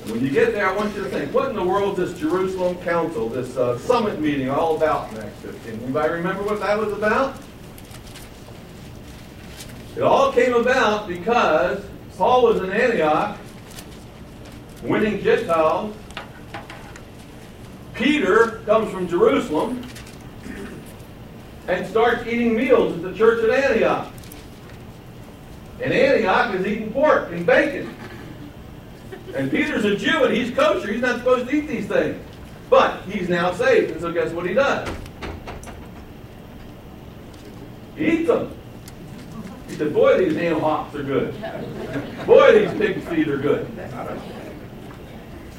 When 0.10 0.26
you 0.26 0.32
get 0.32 0.54
there, 0.54 0.68
I 0.68 0.76
want 0.76 0.96
you 0.96 1.04
to 1.04 1.10
think, 1.10 1.32
what 1.32 1.50
in 1.50 1.56
the 1.56 1.64
world 1.64 2.00
is 2.00 2.14
this 2.14 2.20
Jerusalem 2.20 2.78
Council, 2.78 3.30
this 3.30 3.56
uh, 3.56 3.78
summit 3.78 4.20
meeting, 4.20 4.50
all 4.50 4.76
about 4.76 5.16
Acts 5.20 5.40
15? 5.42 5.84
Anybody 5.84 6.14
remember 6.14 6.42
what 6.42 6.60
that 6.62 6.80
was 6.80 6.92
about? 6.92 7.40
It 9.96 10.02
all 10.02 10.32
came 10.32 10.56
about 10.56 11.08
because 11.08 11.86
Paul 12.18 12.46
was 12.46 12.58
in 12.64 12.72
Antioch, 12.72 13.38
winning 14.82 15.22
Gentiles. 15.22 15.96
Peter 17.94 18.62
comes 18.66 18.92
from 18.92 19.08
Jerusalem 19.08 19.86
and 21.68 21.86
starts 21.86 22.26
eating 22.26 22.56
meals 22.56 22.96
at 22.96 23.04
the 23.04 23.14
church 23.14 23.44
at 23.44 23.52
Antioch. 23.52 24.12
And 25.84 25.94
Antioch 25.94 26.56
is 26.56 26.66
eating 26.66 26.92
pork 26.92 27.32
and 27.32 27.46
bacon. 27.46 27.96
And 29.36 29.52
Peter's 29.52 29.86
a 29.86 29.96
Jew 29.96 30.24
and 30.24 30.36
he's 30.36 30.52
kosher. 30.56 30.92
He's 30.92 31.02
not 31.02 31.20
supposed 31.20 31.50
to 31.50 31.56
eat 31.56 31.68
these 31.68 31.88
things. 31.88 32.22
But 32.70 33.02
he's 33.04 33.30
now 33.30 33.52
saved. 33.52 33.92
And 33.92 34.02
so 34.02 34.12
guess 34.12 34.32
what 34.32 34.46
he 34.48 34.54
does? 34.54 34.88
He 37.96 38.08
eats 38.08 38.28
them. 38.28 38.56
He 39.68 39.76
said, 39.76 39.94
boy, 39.94 40.18
these 40.18 40.36
ham 40.36 40.60
hocks 40.60 40.96
are 40.96 41.04
good. 41.04 41.34
Boy, 42.26 42.60
these 42.60 42.78
pig 42.78 43.04
feet 43.04 43.28
are 43.28 43.38
good. 43.38 43.68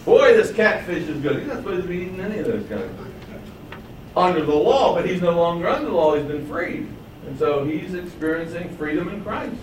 Boy, 0.05 0.35
this 0.35 0.53
catfish 0.53 1.09
is 1.09 1.21
good. 1.21 1.39
He's 1.39 1.49
not 1.49 1.59
supposed 1.59 1.83
to 1.83 1.89
be 1.89 1.99
eating 1.99 2.21
any 2.21 2.39
of 2.39 2.47
those 2.47 2.65
guys. 2.65 2.91
Under 4.17 4.45
the 4.45 4.55
law, 4.55 4.95
but 4.95 5.09
he's 5.09 5.21
no 5.21 5.37
longer 5.37 5.69
under 5.69 5.87
the 5.87 5.93
law. 5.95 6.17
He's 6.17 6.27
been 6.27 6.47
freed. 6.49 6.89
And 7.27 7.39
so 7.39 7.65
he's 7.65 7.95
experiencing 7.95 8.77
freedom 8.77 9.09
in 9.09 9.23
Christ. 9.23 9.55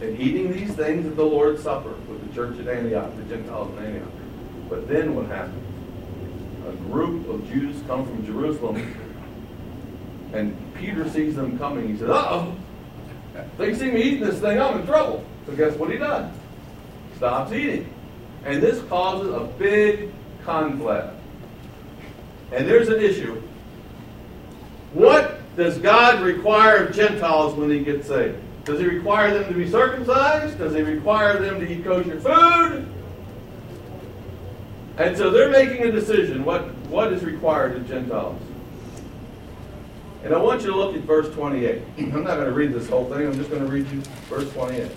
And 0.00 0.20
eating 0.20 0.52
these 0.52 0.74
things 0.74 1.06
at 1.06 1.16
the 1.16 1.24
Lord's 1.24 1.62
Supper 1.62 1.94
with 2.08 2.26
the 2.26 2.34
church 2.34 2.58
at 2.58 2.68
Antioch, 2.68 3.10
the 3.16 3.34
Gentiles 3.34 3.76
in 3.78 3.84
Antioch. 3.84 4.08
But 4.68 4.88
then 4.88 5.14
what 5.14 5.26
happens? 5.26 5.62
A 6.68 6.72
group 6.90 7.28
of 7.28 7.48
Jews 7.48 7.76
come 7.86 8.04
from 8.04 8.26
Jerusalem 8.26 8.76
And 10.32 10.74
Peter 10.74 11.08
sees 11.08 11.36
them 11.36 11.58
coming. 11.58 11.88
He 11.88 11.96
says, 11.96 12.10
uh-oh, 12.10 12.54
they 13.58 13.74
see 13.74 13.90
me 13.90 14.02
eating 14.02 14.20
this 14.20 14.40
thing, 14.40 14.60
I'm 14.60 14.80
in 14.80 14.86
trouble. 14.86 15.24
So 15.46 15.54
guess 15.54 15.74
what 15.76 15.90
he 15.90 15.98
does? 15.98 16.30
Stops 17.16 17.52
eating. 17.52 17.92
And 18.44 18.62
this 18.62 18.82
causes 18.84 19.32
a 19.32 19.44
big 19.58 20.10
conflict. 20.44 21.14
And 22.52 22.68
there's 22.68 22.88
an 22.88 23.00
issue. 23.00 23.42
What 24.92 25.40
does 25.56 25.78
God 25.78 26.22
require 26.22 26.86
of 26.86 26.94
Gentiles 26.94 27.54
when 27.54 27.70
he 27.70 27.80
gets 27.80 28.08
saved? 28.08 28.38
Does 28.66 28.80
he 28.80 28.86
require 28.86 29.32
them 29.32 29.50
to 29.52 29.54
be 29.54 29.70
circumcised? 29.70 30.58
Does 30.58 30.74
he 30.74 30.82
require 30.82 31.38
them 31.38 31.60
to 31.60 31.72
eat 31.72 31.84
kosher 31.84 32.20
food? 32.20 32.86
And 34.98 35.16
so 35.16 35.30
they're 35.30 35.50
making 35.50 35.86
a 35.86 35.92
decision 35.92 36.44
what, 36.44 36.74
what 36.86 37.12
is 37.12 37.24
required 37.24 37.76
of 37.76 37.86
Gentiles. 37.86 38.42
And 40.24 40.34
I 40.34 40.38
want 40.38 40.62
you 40.62 40.72
to 40.72 40.76
look 40.76 40.96
at 40.96 41.02
verse 41.02 41.32
28. 41.32 41.80
I'm 41.98 42.24
not 42.24 42.34
going 42.34 42.46
to 42.46 42.52
read 42.52 42.72
this 42.72 42.88
whole 42.88 43.04
thing, 43.04 43.28
I'm 43.28 43.34
just 43.34 43.50
going 43.50 43.64
to 43.64 43.70
read 43.70 43.88
you 43.92 44.00
verse 44.28 44.52
28. 44.52 44.90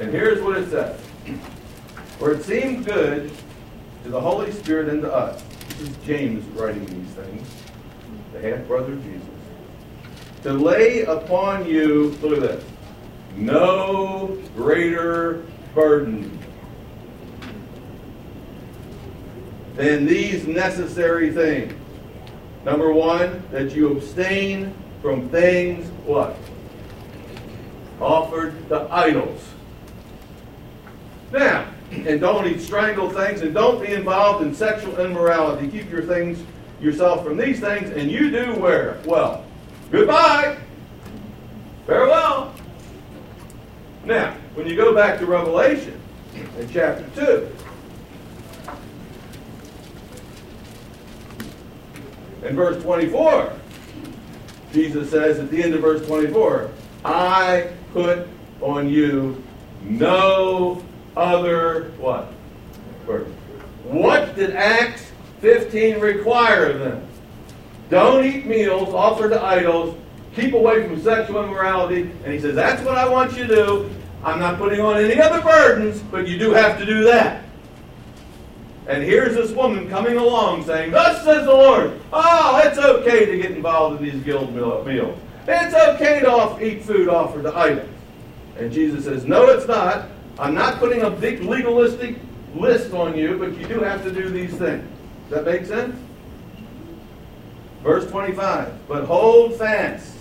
And 0.00 0.10
here's 0.10 0.42
what 0.42 0.58
it 0.58 0.68
says 0.68 1.00
For 2.18 2.32
it 2.32 2.42
seemed 2.42 2.84
good 2.84 3.32
to 4.04 4.10
the 4.10 4.20
Holy 4.20 4.52
Spirit 4.52 4.90
and 4.90 5.00
to 5.02 5.12
us. 5.12 5.42
This 5.68 5.88
is 5.88 5.96
James 6.04 6.44
writing 6.48 6.84
these 6.84 7.14
things, 7.14 7.48
the 8.34 8.40
half 8.42 8.66
brother 8.66 8.92
of 8.92 9.02
Jesus. 9.02 9.37
To 10.44 10.52
lay 10.52 11.02
upon 11.02 11.66
you, 11.66 12.16
look 12.22 12.34
at 12.34 12.40
this, 12.40 12.64
no 13.36 14.38
greater 14.56 15.42
burden 15.74 16.38
than 19.74 20.06
these 20.06 20.46
necessary 20.46 21.32
things. 21.32 21.74
Number 22.64 22.92
one, 22.92 23.42
that 23.50 23.74
you 23.74 23.92
abstain 23.92 24.74
from 25.02 25.28
things 25.28 25.88
what? 26.04 26.36
Offered 28.00 28.68
to 28.68 28.88
idols. 28.92 29.42
Now, 31.32 31.66
and 31.90 32.20
don't 32.20 32.46
eat 32.46 32.60
strangled 32.60 33.14
things, 33.14 33.40
and 33.40 33.52
don't 33.54 33.84
be 33.84 33.92
involved 33.92 34.44
in 34.44 34.54
sexual 34.54 34.98
immorality. 35.00 35.68
Keep 35.68 35.90
your 35.90 36.02
things 36.02 36.38
yourself 36.80 37.24
from 37.24 37.36
these 37.36 37.60
things, 37.60 37.90
and 37.90 38.10
you 38.10 38.30
do 38.30 38.54
where? 38.60 38.98
Well, 39.04 39.44
goodbye. 39.90 40.58
Farewell. 41.86 42.54
Now, 44.04 44.34
when 44.54 44.66
you 44.66 44.76
go 44.76 44.94
back 44.94 45.18
to 45.18 45.26
Revelation 45.26 46.00
in 46.34 46.68
chapter 46.70 47.04
2, 47.14 47.48
in 52.46 52.56
verse 52.56 52.82
24, 52.82 53.52
Jesus 54.72 55.10
says 55.10 55.38
at 55.38 55.50
the 55.50 55.62
end 55.62 55.74
of 55.74 55.80
verse 55.80 56.06
24, 56.06 56.70
I 57.04 57.70
put 57.92 58.26
on 58.60 58.88
you 58.88 59.42
no 59.82 60.82
other 61.16 61.92
what? 61.98 62.32
What 63.84 64.36
did 64.36 64.54
Acts 64.54 65.10
15 65.40 66.00
require 66.00 66.66
of 66.66 66.80
them? 66.80 67.06
Don't 67.90 68.24
eat 68.24 68.46
meals 68.46 68.92
offered 68.94 69.30
to 69.30 69.42
idols. 69.42 69.96
Keep 70.34 70.52
away 70.52 70.86
from 70.86 71.00
sexual 71.02 71.42
immorality. 71.42 72.02
And 72.24 72.32
he 72.32 72.38
says, 72.38 72.54
that's 72.54 72.82
what 72.82 72.96
I 72.96 73.08
want 73.08 73.36
you 73.36 73.46
to 73.46 73.54
do. 73.54 73.90
I'm 74.22 74.38
not 74.38 74.58
putting 74.58 74.80
on 74.80 74.96
any 74.96 75.20
other 75.20 75.40
burdens, 75.40 76.00
but 76.00 76.26
you 76.26 76.38
do 76.38 76.50
have 76.50 76.78
to 76.78 76.86
do 76.86 77.04
that. 77.04 77.44
And 78.88 79.02
here's 79.02 79.34
this 79.34 79.52
woman 79.52 79.88
coming 79.88 80.16
along 80.16 80.64
saying, 80.64 80.92
Thus 80.92 81.22
says 81.22 81.44
the 81.44 81.52
Lord, 81.52 82.00
oh, 82.12 82.62
it's 82.64 82.78
okay 82.78 83.26
to 83.26 83.36
get 83.36 83.50
involved 83.50 84.00
in 84.00 84.10
these 84.10 84.22
guild 84.24 84.54
meals. 84.54 85.18
It's 85.46 85.74
okay 85.74 86.20
to 86.20 86.30
off, 86.30 86.60
eat 86.60 86.82
food 86.82 87.08
offered 87.08 87.42
to 87.42 87.56
idols. 87.56 87.88
And 88.58 88.72
Jesus 88.72 89.04
says, 89.04 89.24
No, 89.24 89.46
it's 89.48 89.66
not. 89.66 90.08
I'm 90.38 90.54
not 90.54 90.78
putting 90.78 91.02
a 91.02 91.10
big 91.10 91.42
legalistic 91.42 92.16
list 92.54 92.92
on 92.92 93.16
you, 93.16 93.36
but 93.38 93.56
you 93.58 93.66
do 93.66 93.80
have 93.80 94.02
to 94.04 94.10
do 94.10 94.28
these 94.30 94.54
things. 94.54 94.88
Does 95.28 95.30
that 95.30 95.44
make 95.44 95.66
sense? 95.66 95.94
Verse 97.88 98.06
25. 98.10 98.86
But 98.86 99.04
hold 99.04 99.54
fast 99.54 100.14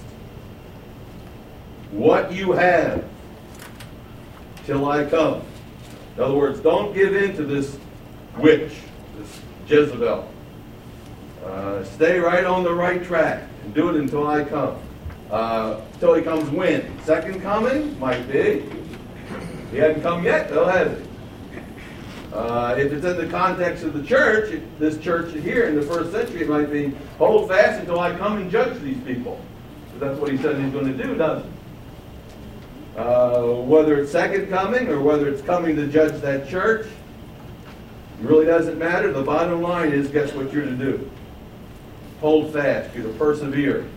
what 1.91 2.31
you 2.31 2.53
have 2.53 3.03
till 4.65 4.89
I 4.89 5.03
come. 5.03 5.41
In 6.15 6.23
other 6.23 6.35
words, 6.35 6.61
don't 6.61 6.93
give 6.93 7.13
in 7.13 7.35
to 7.35 7.43
this 7.43 7.77
witch, 8.37 8.71
this 9.17 9.41
Jezebel. 9.67 10.31
Uh, 11.43 11.83
stay 11.83 12.19
right 12.19 12.45
on 12.45 12.63
the 12.63 12.73
right 12.73 13.03
track 13.03 13.43
and 13.65 13.73
do 13.73 13.89
it 13.89 13.97
until 13.97 14.25
I 14.25 14.45
come. 14.45 14.79
Uh, 15.29 15.81
until 15.95 16.13
he 16.13 16.21
comes 16.21 16.49
when? 16.49 16.97
Second 17.03 17.41
coming? 17.41 17.99
Might 17.99 18.31
be. 18.31 18.63
He 19.71 19.77
hadn't 19.77 20.03
come 20.03 20.23
yet, 20.23 20.49
though, 20.49 20.67
has 20.67 20.97
he? 20.97 21.06
Uh, 22.37 22.75
if 22.77 22.93
it's 22.93 23.03
in 23.03 23.17
the 23.17 23.25
context 23.25 23.83
of 23.83 23.93
the 23.93 24.03
church, 24.03 24.61
this 24.77 24.99
church 24.99 25.33
here 25.33 25.65
in 25.65 25.75
the 25.75 25.81
first 25.81 26.11
century, 26.11 26.41
it 26.41 26.47
might 26.47 26.71
be 26.71 26.89
hold 27.17 27.49
fast 27.49 27.79
until 27.79 27.99
I 27.99 28.15
come 28.15 28.37
and 28.37 28.51
judge 28.51 28.79
these 28.81 29.01
people. 29.05 29.41
that's 29.97 30.19
what 30.19 30.29
he 30.29 30.37
said 30.37 30.61
he's 30.61 30.71
going 30.71 30.85
to 30.85 31.03
do, 31.03 31.15
doesn't 31.15 31.49
he? 31.49 32.99
Uh, 32.99 33.41
whether 33.61 33.99
it's 33.99 34.11
second 34.11 34.49
coming 34.49 34.87
or 34.87 35.01
whether 35.01 35.27
it's 35.27 35.41
coming 35.41 35.75
to 35.77 35.87
judge 35.87 36.21
that 36.21 36.47
church, 36.47 36.87
really 38.21 38.45
doesn't 38.45 38.77
matter. 38.77 39.11
The 39.11 39.23
bottom 39.23 39.63
line 39.63 39.91
is 39.91 40.07
guess 40.09 40.31
what 40.33 40.53
you're 40.53 40.65
to 40.65 40.75
do? 40.75 41.09
Hold 42.21 42.53
fast. 42.53 42.95
You're 42.95 43.11
to 43.11 43.13
persevere. 43.17 43.87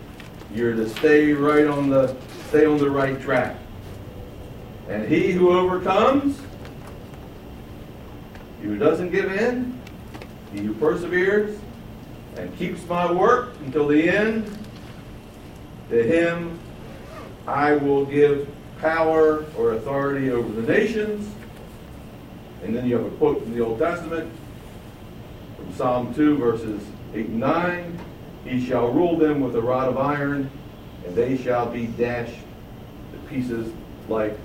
You're 0.51 0.73
to 0.73 0.89
stay 0.89 1.31
right 1.33 1.67
on 1.67 1.91
the 1.91 2.15
stay 2.49 2.65
on 2.65 2.79
the 2.79 2.89
right 2.89 3.21
track. 3.21 3.55
And 4.89 5.07
he 5.07 5.31
who 5.31 5.51
overcomes, 5.51 6.41
he 8.61 8.67
who 8.67 8.77
doesn't 8.77 9.11
give 9.11 9.31
in, 9.31 9.79
he 10.53 10.61
who 10.61 10.73
perseveres 10.75 11.59
and 12.37 12.55
keeps 12.57 12.85
my 12.87 13.11
work 13.11 13.55
until 13.65 13.87
the 13.87 14.09
end, 14.09 14.45
to 15.89 16.01
him 16.03 16.59
I 17.47 17.75
will 17.75 18.05
give 18.05 18.47
power 18.79 19.45
or 19.57 19.73
authority 19.73 20.31
over 20.31 20.49
the 20.61 20.71
nations 20.71 21.27
and 22.63 22.75
then 22.75 22.85
you 22.85 22.95
have 22.95 23.05
a 23.05 23.09
quote 23.17 23.41
from 23.41 23.53
the 23.53 23.63
Old 23.63 23.79
Testament, 23.79 24.31
from 25.57 25.73
Psalm 25.73 26.13
2, 26.13 26.37
verses 26.37 26.81
8 27.13 27.27
and 27.27 27.39
9. 27.39 27.99
He 28.45 28.65
shall 28.65 28.91
rule 28.91 29.17
them 29.17 29.41
with 29.41 29.55
a 29.55 29.61
rod 29.61 29.89
of 29.89 29.97
iron, 29.97 30.49
and 31.05 31.15
they 31.15 31.37
shall 31.37 31.65
be 31.67 31.87
dashed 31.87 32.37
to 33.13 33.17
pieces 33.29 33.73
like 34.07 34.37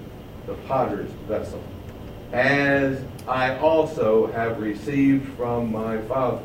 the 0.47 0.55
potter's 0.67 1.11
vessel, 1.29 1.63
as 2.33 3.03
I 3.27 3.57
also 3.59 4.29
have 4.29 4.61
received 4.61 5.37
from 5.37 5.73
my 5.73 5.99
Father. 6.03 6.43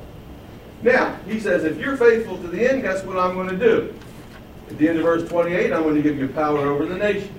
Now, 0.82 1.16
he 1.28 1.40
says, 1.40 1.64
if 1.64 1.78
you're 1.78 1.96
faithful 1.96 2.38
to 2.38 2.48
the 2.48 2.70
end, 2.70 2.82
guess 2.82 3.04
what 3.04 3.18
I'm 3.18 3.36
going 3.36 3.50
to 3.50 3.58
do? 3.58 3.94
At 4.70 4.78
the 4.78 4.90
end 4.90 4.98
of 4.98 5.04
verse 5.04 5.28
28, 5.30 5.72
I'm 5.72 5.84
going 5.84 5.96
to 5.96 6.02
give 6.02 6.18
you 6.18 6.28
power 6.30 6.60
over 6.60 6.86
the 6.86 6.98
nations. 6.98 7.38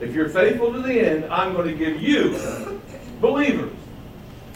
If 0.00 0.14
you're 0.14 0.28
faithful 0.28 0.72
to 0.72 0.82
the 0.82 1.00
end, 1.00 1.24
I'm 1.26 1.52
going 1.52 1.68
to 1.68 1.74
give 1.74 2.02
you 2.02 2.80
believers, 3.20 3.72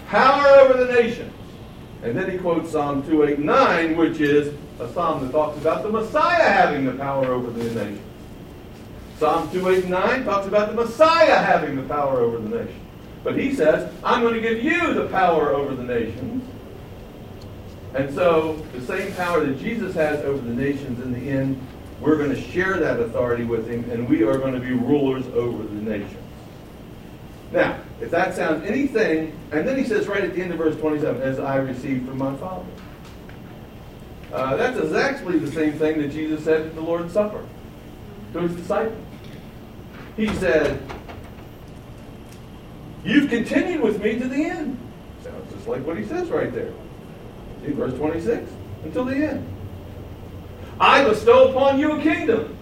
power 0.09 0.61
over 0.61 0.85
the 0.85 0.93
nations. 0.93 1.33
And 2.03 2.17
then 2.17 2.29
he 2.29 2.39
quotes 2.39 2.73
Psalm 2.73 3.03
289, 3.05 3.97
which 3.97 4.21
is 4.21 4.53
a 4.81 4.93
psalm 4.93 5.25
that 5.25 5.31
talks 5.31 5.59
about 5.59 5.85
the 5.85 5.89
Messiah 5.89 6.43
having 6.43 6.85
the 6.85 6.93
power 6.93 7.27
over 7.27 7.51
the 7.51 7.65
nations. 7.71 8.01
Psalm 9.19 9.49
289 9.53 10.25
talks 10.25 10.49
about 10.49 10.71
the 10.71 10.75
Messiah 10.75 11.39
having 11.39 11.77
the 11.77 11.83
power 11.83 12.21
over 12.21 12.39
the 12.39 12.65
nations. 12.65 12.82
But 13.25 13.39
he 13.39 13.55
says, 13.55 13.93
I'm 14.03 14.23
going 14.23 14.35
to 14.35 14.41
give 14.41 14.63
you 14.63 14.95
the 14.95 15.09
power 15.09 15.53
over 15.53 15.75
the 15.75 15.85
nations. 15.85 16.45
And 17.95 18.13
so, 18.15 18.55
the 18.73 18.81
same 18.81 19.13
power 19.15 19.45
that 19.45 19.61
Jesus 19.61 19.95
has 19.95 20.25
over 20.25 20.41
the 20.41 20.55
nations 20.55 21.01
in 21.01 21.13
the 21.13 21.31
end, 21.31 21.61
we're 22.01 22.17
going 22.17 22.31
to 22.31 22.41
share 22.41 22.79
that 22.79 22.99
authority 22.99 23.45
with 23.45 23.69
him, 23.69 23.89
and 23.91 24.09
we 24.09 24.23
are 24.23 24.39
going 24.39 24.55
to 24.55 24.61
be 24.61 24.73
rulers 24.73 25.27
over 25.29 25.63
the 25.63 25.75
nations. 25.75 26.17
Now, 27.53 27.79
if 28.01 28.11
that 28.11 28.35
sounds 28.35 28.67
anything, 28.67 29.39
and 29.53 29.69
then 29.69 29.77
he 29.77 29.85
says 29.85 30.09
right 30.09 30.25
at 30.25 30.35
the 30.35 30.43
end 30.43 30.53
of 30.53 30.59
verse 30.59 30.75
27, 30.77 31.21
as 31.21 31.39
I 31.39 31.57
received 31.57 32.09
from 32.09 32.19
my 32.19 32.35
Father. 32.37 32.65
Uh, 34.33 34.57
that's 34.57 34.79
exactly 34.79 35.39
the 35.39 35.53
same 35.53 35.75
thing 35.75 36.01
that 36.01 36.11
Jesus 36.11 36.43
said 36.43 36.63
at 36.63 36.75
the 36.75 36.81
Lord's 36.81 37.13
Supper 37.13 37.45
to 38.33 38.41
his 38.41 38.57
disciples. 38.57 38.99
He 40.17 40.29
said, 40.37 40.81
You've 43.05 43.29
continued 43.29 43.81
with 43.81 44.03
me 44.03 44.19
to 44.19 44.29
the 44.29 44.45
end. 44.45 44.79
Sounds 45.23 45.53
just 45.53 45.67
like 45.67 45.85
what 45.87 45.99
he 45.99 46.05
says 46.05 46.29
right 46.29 46.53
there. 46.53 46.73
See, 47.65 47.73
verse 47.73 47.95
26, 47.95 48.51
until 48.85 49.05
the 49.05 49.15
end. 49.15 49.47
I 50.81 51.05
bestow 51.05 51.51
upon 51.51 51.79
you 51.79 51.93
a 51.93 52.03
kingdom 52.03 52.57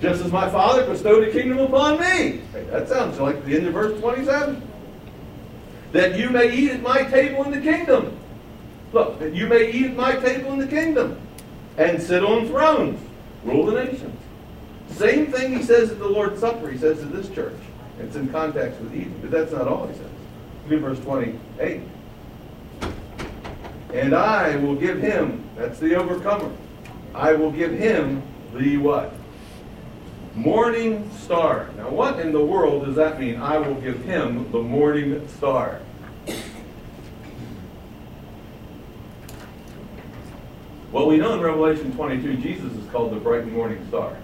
just 0.00 0.22
as 0.24 0.30
my 0.30 0.48
Father 0.50 0.84
bestowed 0.84 1.26
a 1.26 1.32
kingdom 1.32 1.58
upon 1.58 1.98
me. 2.00 2.42
That 2.70 2.88
sounds 2.88 3.18
like 3.18 3.44
the 3.44 3.56
end 3.56 3.66
of 3.66 3.72
verse 3.72 3.98
27. 4.00 4.62
That 5.92 6.18
you 6.18 6.30
may 6.30 6.54
eat 6.54 6.70
at 6.72 6.82
my 6.82 7.04
table 7.04 7.44
in 7.44 7.50
the 7.50 7.60
kingdom. 7.60 8.18
Look, 8.92 9.18
that 9.18 9.34
you 9.34 9.46
may 9.46 9.70
eat 9.70 9.86
at 9.86 9.96
my 9.96 10.16
table 10.16 10.52
in 10.52 10.58
the 10.58 10.66
kingdom. 10.66 11.18
and 11.78 12.02
sit 12.02 12.24
on 12.24 12.46
thrones, 12.48 12.98
rule 13.44 13.66
the 13.66 13.84
nations. 13.84 14.18
Same 14.90 15.26
thing 15.26 15.56
he 15.56 15.62
says 15.62 15.90
at 15.90 15.98
the 15.98 16.08
Lord's 16.08 16.40
Supper, 16.40 16.70
he 16.70 16.78
says 16.78 17.00
to 17.00 17.06
this 17.06 17.28
church. 17.28 17.58
It's 18.00 18.16
in 18.16 18.28
context 18.28 18.80
with 18.80 18.94
Eden, 18.94 19.18
but 19.20 19.30
that's 19.30 19.52
not 19.52 19.66
all 19.68 19.86
he 19.86 19.94
says. 19.94 20.10
Look 20.64 20.72
at 20.74 20.80
verse 20.80 21.00
28. 21.00 21.80
And 23.94 24.14
I 24.14 24.56
will 24.56 24.74
give 24.74 25.00
him, 25.00 25.42
that's 25.56 25.78
the 25.78 25.94
overcomer, 25.94 26.52
I 27.14 27.32
will 27.32 27.50
give 27.50 27.72
him 27.72 28.22
the 28.54 28.76
what? 28.76 29.14
Morning 30.34 31.10
star. 31.16 31.70
Now, 31.78 31.88
what 31.88 32.20
in 32.20 32.32
the 32.32 32.44
world 32.44 32.84
does 32.84 32.96
that 32.96 33.18
mean? 33.18 33.36
I 33.40 33.56
will 33.56 33.76
give 33.76 34.02
him 34.04 34.50
the 34.52 34.60
morning 34.60 35.26
star. 35.28 35.80
Well, 40.92 41.06
we 41.06 41.16
know 41.16 41.34
in 41.34 41.40
Revelation 41.40 41.94
22, 41.96 42.36
Jesus 42.36 42.72
is 42.72 42.90
called 42.90 43.12
the 43.12 43.16
bright 43.16 43.46
morning 43.50 43.84
star. 43.88 44.16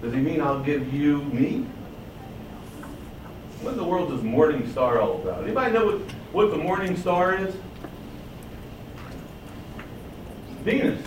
Does 0.00 0.12
he 0.12 0.20
mean 0.20 0.40
I'll 0.40 0.62
give 0.62 0.92
you 0.92 1.22
me? 1.24 1.66
What 3.62 3.74
in 3.74 3.76
the 3.76 3.84
world 3.84 4.12
is 4.12 4.24
morning 4.24 4.68
star 4.72 5.00
all 5.00 5.22
about? 5.22 5.44
Anybody 5.44 5.72
know 5.72 5.86
what, 5.86 6.00
what 6.32 6.50
the 6.50 6.56
morning 6.56 6.96
star 6.96 7.36
is? 7.36 7.54
Venus. 10.64 11.00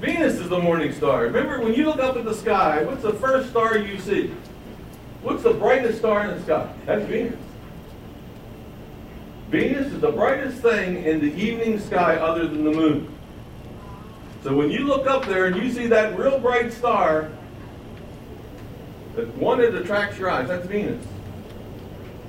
Venus 0.00 0.34
is 0.34 0.48
the 0.48 0.58
morning 0.58 0.92
star. 0.92 1.22
Remember, 1.22 1.60
when 1.60 1.72
you 1.72 1.84
look 1.84 2.00
up 2.00 2.16
at 2.16 2.24
the 2.24 2.34
sky, 2.34 2.82
what's 2.82 3.02
the 3.02 3.12
first 3.12 3.50
star 3.50 3.78
you 3.78 3.96
see? 4.00 4.34
What's 5.22 5.44
the 5.44 5.54
brightest 5.54 5.98
star 5.98 6.28
in 6.28 6.36
the 6.36 6.42
sky? 6.42 6.74
That's 6.84 7.04
Venus. 7.04 7.38
Venus 9.50 9.92
is 9.92 10.00
the 10.00 10.10
brightest 10.10 10.60
thing 10.60 11.04
in 11.04 11.20
the 11.20 11.32
evening 11.32 11.78
sky 11.78 12.16
other 12.16 12.48
than 12.48 12.64
the 12.64 12.72
moon. 12.72 13.08
So 14.42 14.56
when 14.56 14.68
you 14.68 14.80
look 14.80 15.06
up 15.06 15.26
there 15.26 15.46
and 15.46 15.54
you 15.54 15.70
see 15.70 15.86
that 15.86 16.18
real 16.18 16.40
bright 16.40 16.72
star, 16.72 17.30
that 19.16 19.36
one 19.36 19.58
that 19.58 19.74
attracts 19.74 20.18
your 20.18 20.30
eyes, 20.30 20.48
that's 20.48 20.66
Venus. 20.66 21.04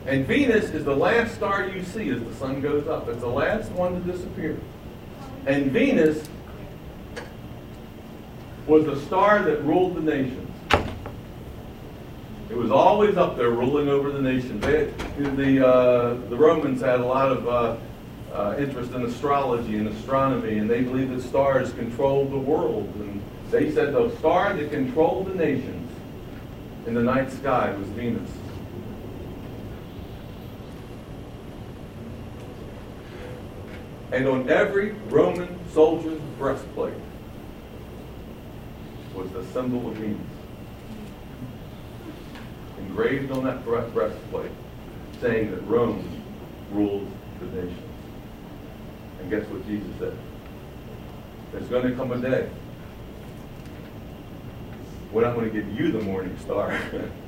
And 0.06 0.26
Venus 0.28 0.66
is 0.66 0.86
the 0.86 0.96
last 0.96 1.34
star 1.36 1.68
you 1.68 1.84
see 1.84 2.10
as 2.10 2.24
the 2.24 2.36
sun 2.36 2.62
goes 2.62 2.88
up. 2.88 3.08
It's 3.08 3.22
the 3.22 3.28
last 3.28 3.72
one 3.72 3.96
to 3.96 4.12
disappear. 4.12 4.60
And 5.48 5.72
Venus 5.72 6.28
was 8.68 8.86
the 8.86 9.00
star 9.02 9.42
that 9.44 9.64
ruled 9.64 9.96
the 9.96 10.02
nations. 10.02 10.42
It 12.50 12.56
was 12.56 12.70
always 12.70 13.18
up 13.18 13.36
there 13.36 13.50
ruling 13.50 13.90
over 13.90 14.12
the 14.12 14.22
nations. 14.22 14.64
They, 14.64 14.92
the, 15.18 15.68
uh, 15.68 16.14
the 16.30 16.36
Romans 16.36 16.82
had 16.82 17.00
a 17.00 17.06
lot 17.06 17.32
of 17.32 17.48
uh, 17.48 17.78
uh, 18.32 18.56
interest 18.60 18.92
in 18.94 19.04
astrology 19.04 19.78
and 19.78 19.88
astronomy, 19.88 20.60
and 20.60 20.70
they 20.70 20.82
believed 20.82 21.16
that 21.16 21.28
stars 21.28 21.74
controlled 21.74 22.32
the 22.32 22.38
world. 22.38 22.94
And 22.96 23.22
they 23.50 23.72
said 23.72 23.94
the 23.94 24.16
star 24.18 24.54
that 24.56 24.70
controlled 24.70 25.28
the 25.28 25.36
nations 25.36 25.85
in 26.86 26.94
the 26.94 27.02
night 27.02 27.32
sky 27.32 27.74
was 27.78 27.88
Venus. 27.90 28.30
And 34.12 34.28
on 34.28 34.50
every 34.50 34.92
Roman 35.10 35.58
soldier's 35.72 36.22
breastplate 36.38 36.94
was 39.16 39.30
the 39.32 39.44
symbol 39.46 39.90
of 39.90 39.96
Venus. 39.96 40.22
Engraved 42.78 43.32
on 43.32 43.44
that 43.46 43.66
breastplate, 43.66 44.52
saying 45.20 45.52
that 45.52 45.62
Rome 45.68 46.24
ruled 46.72 47.12
the 47.40 47.46
nations. 47.48 47.80
And 49.20 49.30
guess 49.30 49.46
what 49.48 49.66
Jesus 49.66 49.90
said? 49.98 50.16
There's 51.52 51.68
going 51.68 51.90
to 51.90 51.96
come 51.96 52.12
a 52.12 52.18
day 52.18 52.50
when 55.16 55.24
I'm 55.24 55.34
going 55.34 55.50
to 55.50 55.62
give 55.62 55.80
you 55.80 55.94
the 55.94 56.02
morning 56.02 56.38
star. 56.40 56.78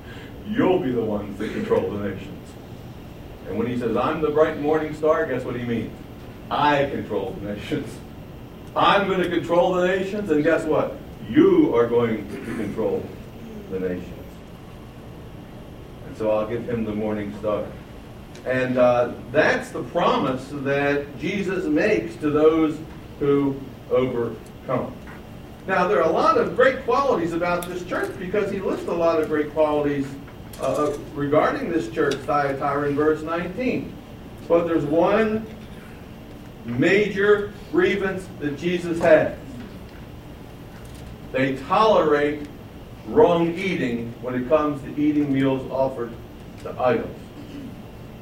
You'll 0.45 0.79
be 0.79 0.91
the 0.91 1.01
ones 1.01 1.39
that 1.39 1.53
control 1.53 1.89
the 1.89 2.09
nations. 2.09 2.49
And 3.47 3.57
when 3.57 3.65
he 3.65 3.79
says, 3.79 3.95
I'm 3.95 4.19
the 4.19 4.29
bright 4.29 4.59
morning 4.59 4.93
star, 4.93 5.25
guess 5.25 5.45
what 5.45 5.55
he 5.55 5.63
means? 5.63 5.93
I 6.51 6.89
control 6.89 7.31
the 7.39 7.53
nations. 7.53 7.87
I'm 8.75 9.07
going 9.07 9.21
to 9.21 9.29
control 9.29 9.75
the 9.75 9.87
nations, 9.87 10.29
and 10.29 10.43
guess 10.43 10.65
what? 10.65 10.97
You 11.29 11.73
are 11.77 11.87
going 11.87 12.29
to 12.29 12.55
control 12.57 13.05
the 13.71 13.79
nations. 13.79 14.25
And 16.07 16.17
so 16.17 16.31
I'll 16.31 16.47
give 16.47 16.67
him 16.67 16.83
the 16.83 16.93
morning 16.93 17.33
star. 17.39 17.65
And 18.45 18.77
uh, 18.77 19.13
that's 19.31 19.69
the 19.69 19.83
promise 19.83 20.45
that 20.51 21.19
Jesus 21.19 21.63
makes 21.63 22.17
to 22.17 22.31
those 22.31 22.77
who 23.19 23.57
overcome. 23.89 24.93
Now, 25.67 25.85
there 25.85 26.01
are 26.01 26.09
a 26.09 26.13
lot 26.13 26.37
of 26.37 26.55
great 26.55 26.85
qualities 26.85 27.33
about 27.33 27.67
this 27.67 27.83
church 27.83 28.17
because 28.17 28.49
he 28.49 28.59
lists 28.59 28.87
a 28.87 28.93
lot 28.93 29.21
of 29.21 29.27
great 29.27 29.51
qualities 29.51 30.07
uh, 30.61 30.97
regarding 31.13 31.69
this 31.69 31.91
church, 31.91 32.15
Thyatira, 32.15 32.87
in 32.87 32.95
verse 32.95 33.21
19. 33.21 33.93
But 34.47 34.65
there's 34.65 34.85
one 34.85 35.45
major 36.63 37.51
grievance 37.73 38.25
that 38.39 38.57
Jesus 38.57 38.97
has. 38.99 39.37
They 41.33 41.57
tolerate 41.57 42.47
wrong 43.07 43.53
eating 43.53 44.13
when 44.21 44.35
it 44.35 44.47
comes 44.47 44.81
to 44.83 44.97
eating 44.97 45.33
meals 45.33 45.69
offered 45.69 46.13
to 46.63 46.71
idols. 46.79 47.13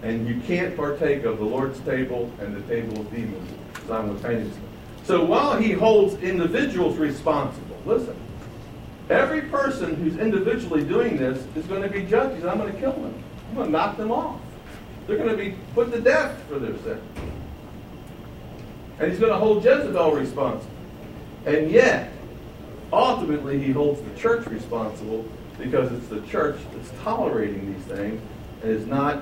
And 0.01 0.27
you 0.27 0.41
can't 0.41 0.75
partake 0.75 1.25
of 1.25 1.37
the 1.37 1.45
Lord's 1.45 1.79
table 1.81 2.31
and 2.39 2.55
the 2.55 2.61
table 2.61 3.01
of 3.01 3.11
demons 3.11 3.51
simultaneously. 3.87 4.64
So 5.05 5.23
while 5.23 5.55
he 5.57 5.71
holds 5.71 6.15
individuals 6.15 6.97
responsible, 6.97 7.77
listen, 7.85 8.15
every 9.09 9.41
person 9.43 9.95
who's 9.95 10.17
individually 10.17 10.83
doing 10.83 11.15
this 11.15 11.45
is 11.55 11.65
going 11.67 11.83
to 11.83 11.89
be 11.89 12.03
judged. 12.03 12.43
I'm 12.43 12.57
going 12.57 12.73
to 12.73 12.79
kill 12.79 12.93
them. 12.93 13.23
I'm 13.49 13.55
going 13.55 13.67
to 13.67 13.71
knock 13.71 13.97
them 13.97 14.11
off. 14.11 14.41
They're 15.05 15.17
going 15.17 15.29
to 15.29 15.37
be 15.37 15.55
put 15.75 15.91
to 15.91 16.01
death 16.01 16.41
for 16.49 16.57
their 16.57 16.75
sin. 16.79 16.99
And 18.97 19.11
he's 19.11 19.19
going 19.19 19.31
to 19.31 19.37
hold 19.37 19.63
Jezebel 19.63 20.13
responsible. 20.13 20.71
And 21.45 21.69
yet, 21.69 22.11
ultimately, 22.91 23.61
he 23.61 23.71
holds 23.71 24.01
the 24.01 24.19
church 24.19 24.47
responsible 24.47 25.23
because 25.59 25.91
it's 25.91 26.07
the 26.07 26.21
church 26.21 26.57
that's 26.73 26.91
tolerating 27.03 27.73
these 27.73 27.83
things 27.85 28.19
and 28.63 28.71
is 28.71 28.87
not 28.87 29.21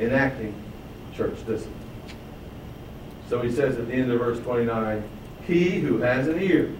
enacting 0.00 0.52
church 1.14 1.36
discipline. 1.46 1.85
So 3.28 3.40
he 3.42 3.50
says 3.50 3.76
at 3.76 3.88
the 3.88 3.92
end 3.92 4.10
of 4.12 4.20
verse 4.20 4.38
29, 4.40 5.02
He 5.46 5.80
who 5.80 5.98
has 5.98 6.28
an 6.28 6.40
ear, 6.40 6.72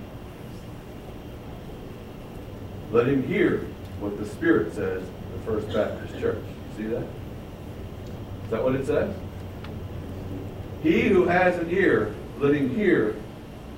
let 2.92 3.08
him 3.08 3.26
hear 3.26 3.66
what 3.98 4.18
the 4.18 4.26
Spirit 4.26 4.72
says 4.72 5.02
to 5.02 5.38
the 5.38 5.44
First 5.44 5.72
Baptist 5.72 6.20
Church. 6.20 6.42
See 6.76 6.84
that? 6.84 7.02
Is 8.44 8.50
that 8.50 8.62
what 8.62 8.76
it 8.76 8.86
says? 8.86 9.14
He 10.82 11.02
who 11.08 11.26
has 11.26 11.58
an 11.58 11.68
ear, 11.70 12.14
let 12.38 12.54
him 12.54 12.70
hear 12.70 13.16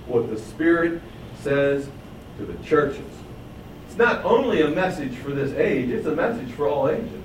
what 0.07 0.29
the 0.29 0.39
Spirit 0.39 1.01
says 1.41 1.89
to 2.37 2.45
the 2.45 2.63
churches. 2.65 3.05
It's 3.87 3.97
not 3.97 4.25
only 4.25 4.61
a 4.61 4.69
message 4.69 5.15
for 5.17 5.31
this 5.31 5.53
age, 5.53 5.89
it's 5.89 6.07
a 6.07 6.15
message 6.15 6.51
for 6.53 6.69
all 6.69 6.91
ages. 6.91 7.23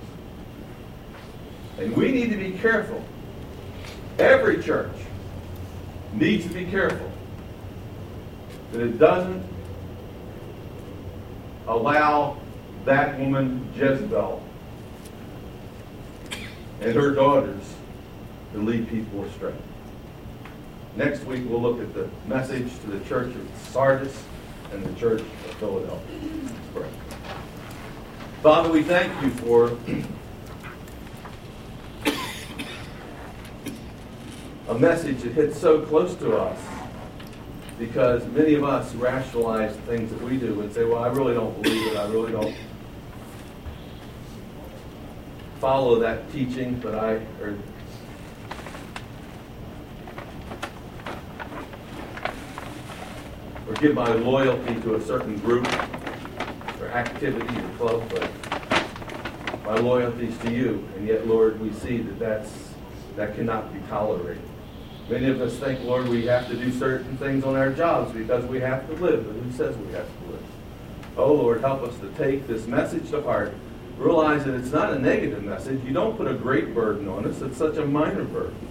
And 1.79 1.95
we 1.97 2.11
need 2.11 2.29
to 2.29 2.37
be 2.37 2.51
careful. 2.51 3.03
Every 4.19 4.63
church 4.63 4.93
needs 6.13 6.45
to 6.45 6.53
be 6.53 6.65
careful 6.65 7.11
that 8.71 8.81
it 8.81 8.97
doesn't 8.97 9.43
allow 11.67 12.37
that 12.85 13.17
woman, 13.19 13.67
Jezebel, 13.75 14.43
and 16.81 16.95
her 16.95 17.11
daughters 17.11 17.63
to 18.51 18.59
lead 18.59 18.89
people 18.89 19.23
astray. 19.23 19.53
Next 20.95 21.23
week, 21.23 21.43
we'll 21.47 21.61
look 21.61 21.79
at 21.79 21.93
the 21.93 22.09
message 22.27 22.71
to 22.81 22.87
the 22.87 23.03
church 23.05 23.33
of 23.33 23.47
Sardis 23.69 24.23
and 24.71 24.83
the 24.83 24.99
church 24.99 25.21
of 25.21 25.53
Philadelphia. 25.55 26.19
Father, 28.41 28.69
we 28.69 28.83
thank 28.83 29.09
you 29.23 29.29
for 29.29 29.77
a 34.73 34.79
message 34.79 35.21
that 35.21 35.33
hits 35.33 35.59
so 35.59 35.81
close 35.81 36.15
to 36.15 36.35
us 36.35 36.59
because 37.77 38.25
many 38.29 38.55
of 38.55 38.63
us 38.63 38.95
rationalize 38.95 39.75
things 39.85 40.09
that 40.09 40.19
we 40.23 40.35
do 40.35 40.61
and 40.61 40.73
say, 40.73 40.83
well, 40.83 41.03
I 41.03 41.09
really 41.09 41.35
don't 41.35 41.61
believe 41.61 41.91
it. 41.91 41.97
I 41.97 42.07
really 42.07 42.31
don't 42.31 42.55
follow 45.59 45.99
that 45.99 46.31
teaching, 46.31 46.79
but 46.79 46.95
I, 46.95 47.21
or 47.39 47.55
or 53.67 53.73
give 53.75 53.93
my 53.93 54.11
loyalty 54.11 54.73
to 54.81 54.95
a 54.95 55.01
certain 55.01 55.37
group 55.37 55.67
or 56.81 56.87
activity 56.87 57.59
or 57.59 57.69
club, 57.77 58.09
but 58.09 58.27
my 59.65 59.75
loyalty 59.75 60.29
is 60.29 60.37
to 60.39 60.51
you. 60.51 60.87
And 60.95 61.07
yet, 61.07 61.27
Lord, 61.27 61.61
we 61.61 61.71
see 61.73 61.99
that 61.99 62.17
that's, 62.17 62.73
that 63.17 63.35
cannot 63.35 63.71
be 63.71 63.79
tolerated. 63.87 64.49
Many 65.09 65.29
of 65.29 65.41
us 65.41 65.55
think, 65.57 65.83
Lord, 65.83 66.07
we 66.07 66.25
have 66.27 66.47
to 66.47 66.55
do 66.55 66.71
certain 66.71 67.17
things 67.17 67.43
on 67.43 67.55
our 67.55 67.69
jobs 67.69 68.13
because 68.13 68.45
we 68.45 68.59
have 68.61 68.87
to 68.87 68.93
live, 68.93 69.25
but 69.25 69.35
who 69.35 69.51
says 69.51 69.75
we 69.77 69.91
have 69.93 70.07
to 70.07 70.31
live? 70.31 70.43
Oh, 71.17 71.33
Lord, 71.33 71.61
help 71.61 71.81
us 71.83 71.97
to 71.99 72.09
take 72.11 72.47
this 72.47 72.67
message 72.67 73.09
to 73.11 73.21
heart. 73.21 73.53
Realize 73.97 74.45
that 74.45 74.55
it's 74.55 74.71
not 74.71 74.93
a 74.93 74.99
negative 74.99 75.43
message. 75.43 75.83
You 75.83 75.93
don't 75.93 76.17
put 76.17 76.27
a 76.27 76.33
great 76.33 76.73
burden 76.73 77.07
on 77.07 77.25
us, 77.25 77.41
it's 77.41 77.57
such 77.57 77.77
a 77.77 77.85
minor 77.85 78.23
burden. 78.23 78.67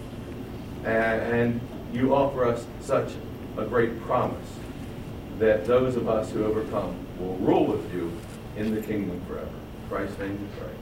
And, 0.85 1.61
you 1.93 2.15
offer 2.15 2.47
us 2.47 2.65
such 2.81 3.13
a 3.59 3.67
great 3.67 4.01
promise 4.05 4.49
that 5.39 5.67
those 5.67 5.95
of 5.95 6.09
us 6.09 6.31
who 6.31 6.43
overcome 6.43 6.97
will 7.19 7.37
rule 7.37 7.67
with 7.67 7.93
you 7.93 8.11
in 8.57 8.75
the 8.75 8.81
kingdom 8.81 9.21
forever. 9.27 9.51
Christ's 9.91 10.19
name 10.19 10.41
we 10.41 10.59
pray. 10.59 10.82